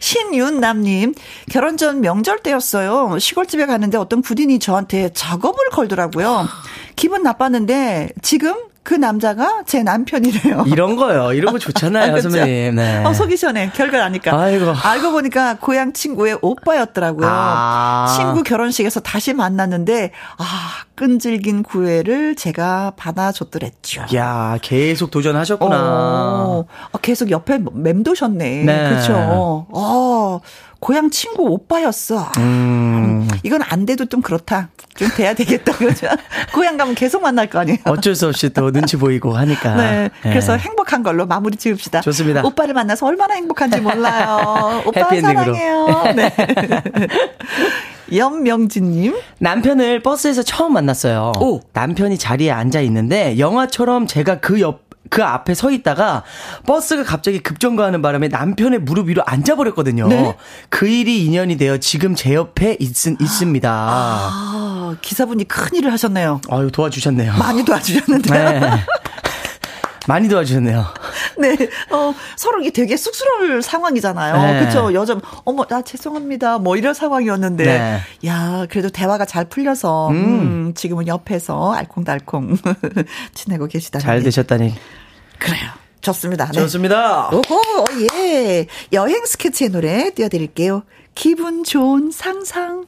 신윤남님, 0.00 1.14
결혼 1.50 1.76
전 1.76 2.00
명절 2.00 2.38
때였어요. 2.38 3.18
시골집에 3.18 3.66
갔는데 3.66 3.98
어떤 3.98 4.22
부인이 4.22 4.58
저한테 4.60 5.10
작업을 5.12 5.68
걸더라고요. 5.72 6.48
기분 6.96 7.22
나빴는데 7.22 8.10
지금 8.22 8.54
그 8.84 8.92
남자가 8.92 9.62
제 9.66 9.82
남편이래요. 9.82 10.64
이런 10.68 10.94
거요. 10.94 11.32
이런 11.32 11.52
거 11.54 11.58
좋잖아요, 11.58 12.16
아? 12.16 12.20
선배님. 12.20 12.76
네. 12.76 13.02
어, 13.02 13.14
속이 13.14 13.36
시원해. 13.36 13.70
결과 13.74 13.98
나니까. 13.98 14.38
아이고. 14.38 14.74
알고 14.82 15.10
보니까 15.10 15.56
고향 15.58 15.94
친구의 15.94 16.38
오빠였더라고요. 16.42 17.26
아. 17.28 18.14
친구 18.14 18.42
결혼식에서 18.42 19.00
다시 19.00 19.32
만났는데, 19.32 20.12
아, 20.36 20.44
끈질긴 20.96 21.62
구애를 21.62 22.36
제가 22.36 22.92
받아줬더랬죠. 22.96 24.04
야 24.14 24.58
계속 24.60 25.10
도전하셨구나. 25.10 25.76
어, 25.76 26.66
어, 26.92 26.98
계속 26.98 27.30
옆에 27.30 27.58
맴도셨네. 27.72 28.64
네. 28.64 28.88
그렇죠. 28.90 29.66
어, 29.70 30.40
고향 30.84 31.08
친구 31.08 31.44
오빠였어. 31.44 32.30
음. 32.36 33.26
이건 33.42 33.62
안 33.62 33.86
돼도 33.86 34.04
좀 34.04 34.20
그렇다. 34.20 34.68
좀 34.94 35.08
돼야 35.16 35.32
되겠다. 35.32 35.72
그죠? 35.78 36.08
고향 36.52 36.76
가면 36.76 36.94
계속 36.94 37.22
만날 37.22 37.48
거 37.48 37.58
아니에요. 37.60 37.78
어쩔 37.86 38.14
수 38.14 38.28
없이 38.28 38.50
또 38.50 38.70
눈치 38.70 38.98
보이고 38.98 39.32
하니까. 39.32 39.76
네. 39.76 40.10
그래서 40.22 40.58
네. 40.58 40.58
행복한 40.58 41.02
걸로 41.02 41.24
마무리 41.24 41.56
지읍시다. 41.56 42.02
좋습니다. 42.02 42.42
오빠를 42.44 42.74
만나서 42.74 43.06
얼마나 43.06 43.32
행복한지 43.32 43.80
몰라요. 43.80 44.82
오빠 44.84 45.08
사랑해요. 45.08 45.86
네. 46.14 46.30
염명진님. 48.14 49.14
남편을 49.38 50.02
버스에서 50.02 50.42
처음 50.42 50.74
만났어요. 50.74 51.32
오. 51.40 51.60
남편이 51.72 52.18
자리에 52.18 52.50
앉아 52.50 52.82
있는데 52.82 53.38
영화처럼 53.38 54.06
제가 54.06 54.40
그 54.40 54.60
옆 54.60 54.83
그 55.10 55.22
앞에 55.22 55.54
서 55.54 55.70
있다가 55.70 56.24
버스가 56.66 57.04
갑자기 57.04 57.38
급정거하는 57.40 58.02
바람에 58.02 58.28
남편의 58.28 58.80
무릎 58.80 59.08
위로 59.08 59.22
앉아버렸거든요. 59.24 60.08
네? 60.08 60.36
그 60.70 60.86
일이 60.86 61.24
인연이 61.24 61.56
되어 61.56 61.78
지금 61.78 62.14
제 62.14 62.34
옆에 62.34 62.76
있, 62.80 63.06
있습니다. 63.06 63.70
아, 63.70 64.96
기사분이 65.00 65.44
큰 65.44 65.76
일을 65.76 65.92
하셨네요. 65.92 66.40
아유, 66.50 66.70
도와주셨네요. 66.70 67.34
많이 67.34 67.64
도와주셨는데요. 67.64 68.50
네. 68.60 68.70
많이 70.06 70.28
도와주셨네요. 70.28 70.84
네, 71.38 71.56
어, 71.90 72.14
서로 72.36 72.60
이게 72.60 72.70
되게 72.70 72.96
쑥스러울 72.96 73.62
상황이잖아요. 73.62 74.36
네. 74.36 74.66
그쵸? 74.66 74.92
여자, 74.94 75.18
어머, 75.44 75.64
나 75.64 75.82
죄송합니다. 75.82 76.58
뭐 76.58 76.76
이런 76.76 76.94
상황이었는데. 76.94 77.64
네. 77.64 78.00
야, 78.26 78.66
그래도 78.70 78.88
대화가 78.88 79.24
잘 79.24 79.44
풀려서, 79.46 80.08
음, 80.08 80.14
음 80.14 80.74
지금은 80.74 81.06
옆에서 81.06 81.72
알콩달콩 81.72 82.56
지내고 83.34 83.66
계시다니. 83.66 84.04
잘 84.04 84.22
되셨다니. 84.22 84.74
그래요. 85.38 85.70
좋습니다. 86.00 86.46
네. 86.46 86.60
좋습니다. 86.60 87.30
오호, 87.30 87.84
예. 88.12 88.66
여행 88.92 89.24
스케치의 89.24 89.70
노래 89.70 90.10
띄워드릴게요. 90.10 90.82
기분 91.14 91.64
좋은 91.64 92.10
상상. 92.10 92.86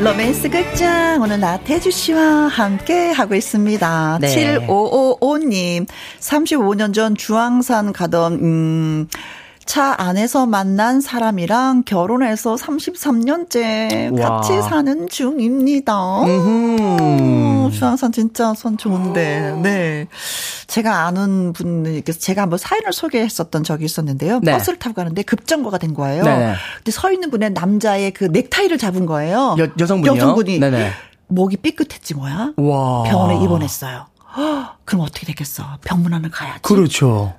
로맨스 0.00 0.50
극장 0.50 1.22
오늘 1.22 1.38
나태주 1.40 1.90
씨와 1.90 2.48
함께 2.48 3.10
하고 3.12 3.34
있습니다. 3.34 4.18
네. 4.20 4.66
7555님 4.66 5.86
35년 6.20 6.92
전 6.92 7.14
주황산 7.14 7.92
가던 7.92 8.32
음, 8.34 9.08
차 9.66 9.94
안에서 9.98 10.46
만난 10.46 11.00
사람이랑 11.00 11.84
결혼해서 11.84 12.54
33년째 12.56 14.20
와. 14.20 14.36
같이 14.40 14.60
사는 14.62 15.08
중입니다. 15.08 15.92
주황산 17.72 18.12
진짜 18.12 18.52
선 18.54 18.76
좋은데. 18.76 19.58
네. 19.62 20.06
제가 20.66 21.06
아는 21.06 21.52
분께서 21.52 22.18
제가 22.18 22.42
한번 22.42 22.58
사연을 22.58 22.92
소개했었던 22.92 23.64
적이 23.64 23.86
있었는데요. 23.86 24.40
네. 24.42 24.52
버스를 24.52 24.78
타고 24.78 24.94
가는데 24.94 25.22
급정거가 25.22 25.78
된 25.78 25.94
거예요. 25.94 26.24
네 26.24 26.54
근데 26.76 26.90
서 26.90 27.10
있는 27.10 27.30
분의 27.30 27.50
남자의 27.50 28.12
그 28.12 28.24
넥타이를 28.24 28.78
잡은 28.78 29.06
거예요. 29.06 29.56
여, 29.58 29.68
여성분이요? 29.78 30.16
여성분이. 30.16 30.58
네네. 30.58 30.90
목이 31.28 31.56
삐끗했지 31.56 32.14
뭐야. 32.14 32.52
와. 32.56 33.02
병원에 33.04 33.42
입원했어요. 33.42 34.06
그럼 34.84 35.00
어떻게 35.02 35.26
되겠어? 35.26 35.64
병문안을 35.84 36.30
가야지. 36.30 36.60
그렇죠. 36.62 37.34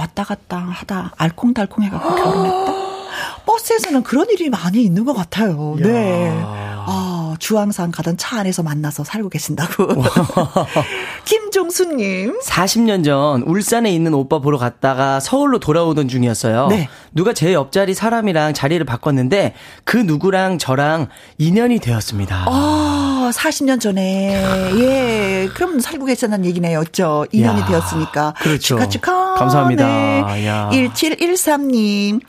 왔다 0.00 0.24
갔다 0.24 0.56
하다 0.56 1.12
알콩달콩 1.18 1.84
해갖고 1.84 2.14
결혼했다? 2.14 2.80
버스에서는 3.44 4.02
그런 4.02 4.28
일이 4.30 4.48
많이 4.48 4.82
있는 4.82 5.04
것 5.04 5.12
같아요. 5.12 5.76
야. 5.80 5.82
네. 5.86 6.30
아, 6.42 7.19
어, 7.30 7.34
주황산 7.38 7.92
가던 7.92 8.16
차 8.16 8.38
안에서 8.40 8.62
만나서 8.62 9.04
살고 9.04 9.28
계신다고. 9.28 9.86
김종수님. 11.24 12.40
40년 12.40 13.04
전 13.04 13.42
울산에 13.42 13.92
있는 13.92 14.14
오빠 14.14 14.40
보러 14.40 14.58
갔다가 14.58 15.20
서울로 15.20 15.60
돌아오던 15.60 16.08
중이었어요. 16.08 16.68
네. 16.68 16.88
누가 17.12 17.32
제 17.32 17.52
옆자리 17.54 17.94
사람이랑 17.94 18.52
자리를 18.52 18.84
바꿨는데 18.84 19.54
그 19.84 19.96
누구랑 19.96 20.58
저랑 20.58 21.08
인연이 21.38 21.78
되었습니다. 21.78 22.46
아, 22.48 23.30
40년 23.32 23.80
전에. 23.80 24.34
예. 24.78 25.48
그럼 25.54 25.78
살고 25.78 26.06
계셨다는 26.06 26.44
얘기네요. 26.46 26.84
죠 26.92 27.26
인연이 27.30 27.60
야, 27.60 27.66
되었으니까. 27.66 28.34
그렇죠. 28.40 28.76
축하, 28.76 28.88
축하. 28.88 29.34
감사합니다. 29.34 29.86
네. 29.86 30.46
야. 30.46 30.68
1713님. 30.72 32.20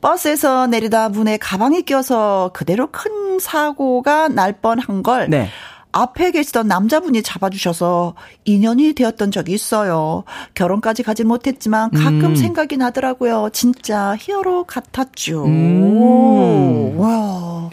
버스에서 0.00 0.66
내리다 0.66 1.10
문에 1.10 1.36
가방이 1.36 1.82
껴서 1.82 2.50
그대로 2.54 2.88
큰 2.90 3.38
사고가 3.38 4.28
날 4.28 4.47
뻔한 4.52 5.02
걸. 5.02 5.28
네. 5.28 5.48
앞에 5.92 6.30
계시던 6.32 6.68
남자분이 6.68 7.22
잡아주셔서 7.22 8.14
인연이 8.44 8.92
되었던 8.92 9.30
적이 9.30 9.54
있어요. 9.54 10.24
결혼까지 10.54 11.02
가지 11.02 11.24
못했지만 11.24 11.90
가끔 11.90 12.26
음. 12.26 12.36
생각이 12.36 12.76
나더라고요. 12.76 13.50
진짜 13.52 14.14
히어로 14.18 14.64
같았죠. 14.64 15.44
음. 15.46 16.98
와. 16.98 17.70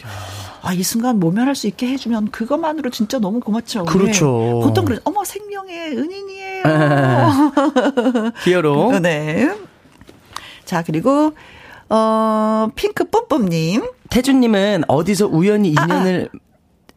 아, 0.62 0.72
이 0.72 0.82
순간 0.82 1.20
모면할 1.20 1.54
수 1.54 1.68
있게 1.68 1.86
해주면 1.86 2.32
그것만으로 2.32 2.90
진짜 2.90 3.20
너무 3.20 3.38
고맙죠. 3.38 3.84
그렇죠. 3.84 4.60
보통 4.64 4.84
그래, 4.84 4.98
어머, 5.04 5.22
생명의 5.22 5.96
은인이에요. 5.96 6.64
히어로. 8.44 8.98
네. 8.98 9.54
자, 10.64 10.82
그리고, 10.82 11.34
어, 11.88 12.68
핑크 12.74 13.04
뿜뿜님. 13.04 13.82
태준님은 14.10 14.84
어디서 14.88 15.28
우연히 15.28 15.68
인연을 15.70 16.30
아, 16.32 16.36
아. 16.36 16.46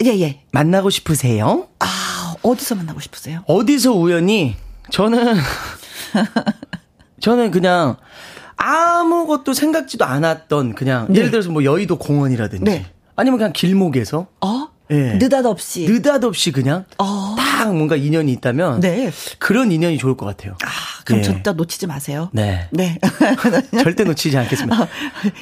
예, 0.06 0.20
예. 0.20 0.42
만나고 0.52 0.90
싶으세요? 0.90 1.68
아, 1.80 2.36
어디서 2.42 2.76
만나고 2.76 3.00
싶으세요? 3.00 3.44
어디서 3.48 3.94
우연히? 3.94 4.56
저는, 4.92 5.36
저는 7.20 7.52
그냥 7.52 7.98
아무것도 8.56 9.54
생각지도 9.54 10.06
않았던 10.06 10.76
그냥, 10.76 11.08
네. 11.10 11.20
예를 11.20 11.32
들어서 11.32 11.50
뭐 11.50 11.64
여의도 11.64 11.98
공원이라든지. 11.98 12.64
네. 12.64 12.86
아니면 13.16 13.38
그냥 13.38 13.54
길목에서. 13.54 14.28
어? 14.42 14.68
예. 14.92 15.14
느닷없이. 15.14 15.86
느닷없이 15.86 16.52
그냥. 16.52 16.86
어. 16.98 17.36
딱 17.38 17.76
뭔가 17.76 17.96
인연이 17.96 18.32
있다면. 18.32 18.80
네. 18.80 19.12
그런 19.38 19.72
인연이 19.72 19.98
좋을 19.98 20.16
것 20.18 20.26
같아요. 20.26 20.54
아, 20.64 20.68
그럼 21.06 21.20
예. 21.20 21.24
절대 21.24 21.52
놓치지 21.52 21.88
마세요. 21.88 22.30
네. 22.32 22.68
네. 22.72 22.98
절대 23.84 24.04
놓치지 24.04 24.38
않겠습니다. 24.38 24.82
어, 24.82 24.88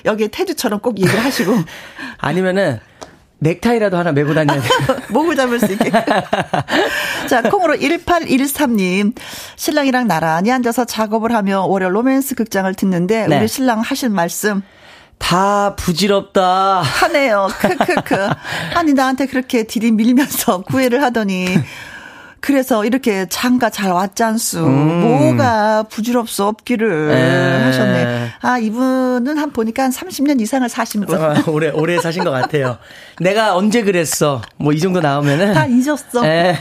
여기 0.06 0.28
태주처럼 0.28 0.80
꼭 0.80 0.98
얘기를 0.98 1.24
하시고. 1.24 1.54
아니면은, 2.18 2.80
넥타이라도 3.40 3.98
하나 3.98 4.12
메고 4.12 4.34
다녀야 4.34 4.60
돼요. 4.60 4.72
목을 5.10 5.36
잡을 5.36 5.60
수 5.60 5.72
있게. 5.72 5.92
자, 7.30 7.42
콩으로 7.44 7.76
1813님. 7.76 9.14
신랑이랑 9.56 10.08
나란히 10.08 10.52
앉아서 10.52 10.86
작업을 10.86 11.34
하며 11.34 11.66
월요 11.66 11.90
로맨스 11.90 12.36
극장을 12.36 12.74
듣는데 12.74 13.28
네. 13.28 13.38
우리 13.38 13.48
신랑 13.48 13.82
하신 13.82 14.14
말씀. 14.14 14.62
다 15.18 15.76
부질없다. 15.76 16.82
하네요. 16.82 17.48
크크크. 17.60 18.30
아니 18.76 18.94
나한테 18.94 19.26
그렇게 19.26 19.64
들이밀면서 19.64 20.62
구애를 20.62 21.02
하더니 21.04 21.48
그래서 22.48 22.86
이렇게 22.86 23.26
장가 23.28 23.70
잘 23.70 23.92
왔잖수. 23.92 24.66
음. 24.66 25.02
뭐가 25.02 25.84
부질없어 25.90 26.48
없기를 26.48 27.12
에. 27.12 27.64
하셨네. 27.66 28.30
아, 28.42 28.58
이분은 28.58 29.38
한 29.38 29.52
보니까 29.52 29.84
한 29.84 29.92
30년 29.92 30.40
이상을 30.40 30.70
사신 30.70 31.06
분. 31.06 31.22
아, 31.22 31.44
오래, 31.48 31.68
오래 31.72 32.00
사신 32.00 32.24
것 32.24 32.32
같아요. 32.32 32.78
내가 33.20 33.54
언제 33.58 33.84
그랬어. 33.84 34.42
뭐 34.56 34.72
이 34.72 34.80
정도 34.80 35.02
나오면은. 35.02 35.54
다 35.56 35.66
잊었어. 35.66 36.26
에. 36.26 36.56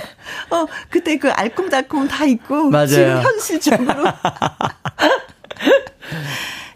어, 0.51 0.66
그때 0.91 1.18
그 1.18 1.30
알콩달콩 1.30 2.09
다 2.09 2.24
있고. 2.24 2.68
맞아요. 2.70 2.89
지금 2.89 3.22
현실적으로. 3.22 4.05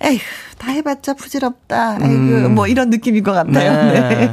에휴. 0.04 0.20
다 0.61 0.72
해봤자 0.72 1.14
부질없다. 1.14 1.92
아이고, 2.02 2.04
음. 2.04 2.54
뭐 2.54 2.66
이런 2.66 2.90
느낌인 2.90 3.24
것 3.24 3.32
같아요. 3.32 3.92
네. 3.92 4.30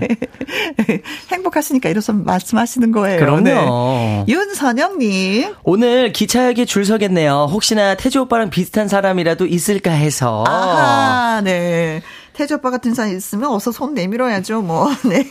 네. 0.75 1.01
행복하시니까 1.31 1.87
이래서 1.87 2.11
말씀하시는 2.11 2.91
거예요. 2.91 3.17
그럼요. 3.17 3.43
네. 3.43 4.25
윤선영님. 4.27 5.55
오늘 5.63 6.11
기차역에 6.11 6.65
줄 6.65 6.83
서겠네요. 6.83 7.47
혹시나 7.49 7.95
태주 7.95 8.19
오빠랑 8.23 8.49
비슷한 8.49 8.89
사람이라도 8.89 9.45
있을까 9.45 9.91
해서. 9.91 10.43
아, 10.49 11.41
네. 11.45 12.01
태주 12.33 12.55
오빠 12.55 12.71
같은 12.71 12.93
사람 12.93 13.15
있으면 13.15 13.49
어서 13.49 13.71
손 13.71 13.93
내밀어야죠, 13.93 14.61
뭐. 14.63 14.89
네. 15.07 15.25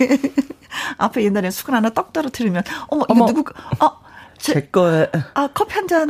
앞에 0.96 1.24
옛날에 1.24 1.50
수건 1.50 1.74
하나 1.74 1.90
떡 1.90 2.14
떨어뜨리면, 2.14 2.62
어머, 2.88 3.04
이거 3.04 3.12
어머. 3.12 3.26
누구, 3.26 3.52
어, 3.80 4.05
제, 4.38 4.54
제 4.54 4.60
거에. 4.62 5.08
아, 5.34 5.48
커피 5.52 5.74
한 5.74 5.88
잔. 5.88 6.06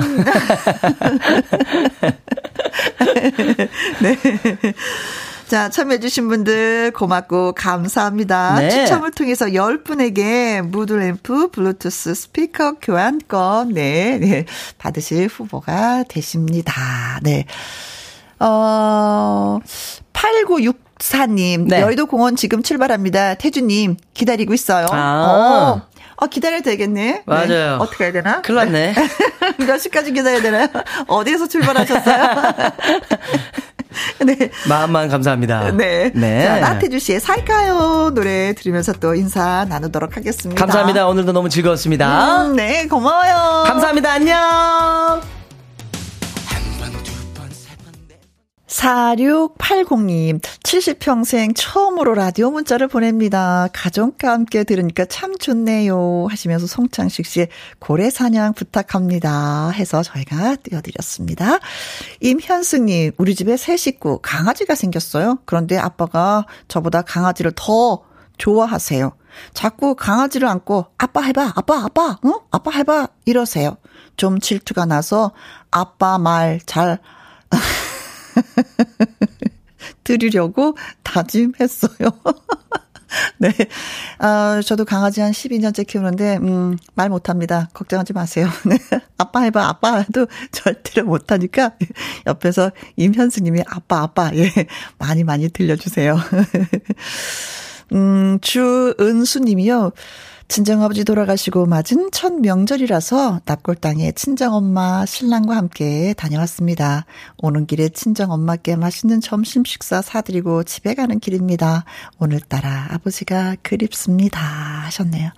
네. 4.03 4.17
자, 5.49 5.69
참여해주신 5.69 6.29
분들 6.29 6.91
고맙고 6.91 7.53
감사합니다. 7.53 8.59
네. 8.59 8.69
추첨을 8.69 9.13
통해서 9.13 9.47
10분에게 9.47 10.61
무드램프 10.61 11.51
블루투스 11.51 12.15
스피커 12.15 12.79
교환권, 12.83 13.75
네, 13.75 14.19
네, 14.19 14.45
받으실 14.79 15.29
후보가 15.29 16.05
되십니다. 16.09 17.21
네. 17.23 17.47
어, 18.41 19.61
8964님, 20.13 21.69
네. 21.69 21.81
여의도 21.81 22.07
공원 22.07 22.35
지금 22.35 22.65
출발합니다. 22.65 23.35
태주님, 23.35 23.97
기다리고 24.15 24.53
있어요. 24.53 24.87
아. 24.91 25.83
어. 25.85 25.96
어, 26.17 26.27
기다려야 26.27 26.61
되겠네. 26.61 27.03
네. 27.13 27.23
맞아요. 27.27 27.47
네. 27.49 27.69
어떻게 27.79 28.05
해야 28.05 28.13
되나? 28.13 28.41
큰일 28.43 28.57
났네. 28.57 28.95
몇 29.67 29.79
시까지 29.79 30.13
기다려야 30.13 30.41
되나요? 30.43 30.69
어디에서 31.07 31.47
출발하셨어요? 31.49 32.33
네. 34.25 34.51
마음만 34.69 35.09
감사합니다. 35.09 35.73
네. 35.73 36.11
네. 36.15 36.43
자, 36.45 36.59
나태주 36.61 36.99
씨의 36.99 37.21
살까요? 37.21 38.13
노래 38.15 38.55
들으면서 38.55 38.93
또 38.95 39.15
인사 39.15 39.65
나누도록 39.69 40.17
하겠습니다. 40.17 40.59
감사합니다. 40.59 41.07
오늘도 41.07 41.33
너무 41.33 41.49
즐거웠습니다. 41.49 42.47
음, 42.47 42.57
네, 42.57 42.87
고마워요. 42.89 43.65
감사합니다. 43.67 44.13
안녕. 44.13 45.36
4680님, 48.77 50.41
70평생 50.43 51.53
처음으로 51.57 52.15
라디오 52.15 52.51
문자를 52.51 52.89
보냅니다. 52.89 53.69
가족과 53.73 54.31
함께 54.33 54.65
들으니까 54.65 55.07
참 55.07 55.37
좋네요. 55.39 56.27
하시면서 56.29 56.67
송창식 56.67 57.25
씨의 57.25 57.49
고래 57.79 58.11
사냥 58.11 58.53
부탁합니다. 58.53 59.71
해서 59.71 60.03
저희가 60.03 60.57
띄워드렸습니다. 60.57 61.59
임현숙님, 62.21 63.13
우리 63.17 63.35
집에 63.35 63.57
새 63.57 63.79
식구, 63.79 64.19
강아지가 64.23 64.75
생겼어요. 64.75 65.39
그런데 65.47 65.79
아빠가 65.79 66.45
저보다 66.69 67.01
강아지를 67.01 67.53
더 67.57 68.03
좋아하세요. 68.37 69.13
자꾸 69.55 69.95
강아지를 69.95 70.47
안고 70.49 70.87
아빠 70.99 71.23
해봐, 71.23 71.55
아빠, 71.57 71.83
아빠, 71.83 72.19
응? 72.27 72.35
아빠 72.51 72.71
해봐 72.73 73.09
이러세요. 73.25 73.79
좀 74.19 74.39
질투가 74.39 74.85
나서 74.85 75.33
아빠 75.71 76.19
말 76.19 76.59
잘 76.67 76.99
드리려고 80.05 80.77
다짐했어요. 81.03 82.11
네. 83.39 83.51
아, 84.19 84.61
저도 84.65 84.85
강아지 84.85 85.21
한 85.21 85.33
12년째 85.33 85.87
키우는데, 85.87 86.39
음, 86.39 86.77
말 86.95 87.09
못합니다. 87.09 87.69
걱정하지 87.73 88.13
마세요. 88.13 88.49
네. 88.67 88.79
아빠 89.19 89.41
해봐, 89.43 89.67
아빠 89.69 89.99
해도 89.99 90.27
절대로 90.53 91.07
못하니까, 91.07 91.73
옆에서 92.27 92.73
임현수 92.97 93.43
님이 93.43 93.63
아빠, 93.67 94.03
아빠, 94.03 94.31
예, 94.35 94.51
많이 94.99 95.25
많이 95.25 95.49
들려주세요. 95.49 96.19
음, 97.93 98.39
주은수 98.41 99.41
님이요. 99.41 99.93
친정아버지 100.49 101.05
돌아가시고 101.05 101.67
맞은 101.67 102.11
첫 102.13 102.33
명절이라서 102.35 103.41
납골당에 103.45 104.13
친정엄마, 104.13 105.05
신랑과 105.05 105.57
함께 105.57 106.15
다녀왔습니다. 106.17 107.05
오는 107.39 107.67
길에 107.67 107.89
친정엄마께 107.89 108.77
맛있는 108.77 109.21
점심 109.21 109.65
식사 109.65 110.01
사드리고 110.01 110.63
집에 110.63 110.95
가는 110.95 111.19
길입니다. 111.19 111.85
오늘따라 112.19 112.89
아버지가 112.91 113.57
그립습니다. 113.63 114.41
하셨네요. 114.41 115.31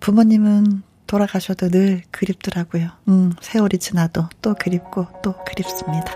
부모님은 0.00 0.82
돌아가셔도 1.06 1.68
늘 1.68 2.02
그립더라고요. 2.10 2.88
음, 3.08 3.32
세월이 3.40 3.78
지나도 3.78 4.28
또 4.40 4.54
그립고 4.54 5.06
또 5.22 5.34
그립습니다. 5.44 6.12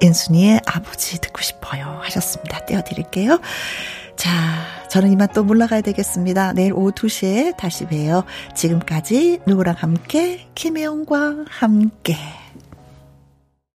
인순이의 0.00 0.60
아버지 0.66 1.20
듣고 1.20 1.42
싶어요. 1.42 2.00
하셨습니다. 2.02 2.64
띄워드릴게요. 2.66 3.40
자, 4.18 4.30
저는 4.90 5.12
이만 5.12 5.28
또 5.32 5.44
물러가야 5.44 5.80
되겠습니다. 5.80 6.52
내일 6.52 6.72
오후 6.72 6.90
2시에 6.90 7.56
다시 7.56 7.86
봬요. 7.86 8.24
지금까지 8.52 9.40
누구랑 9.46 9.76
함께, 9.78 10.48
김혜영과 10.56 11.44
함께. 11.48 12.16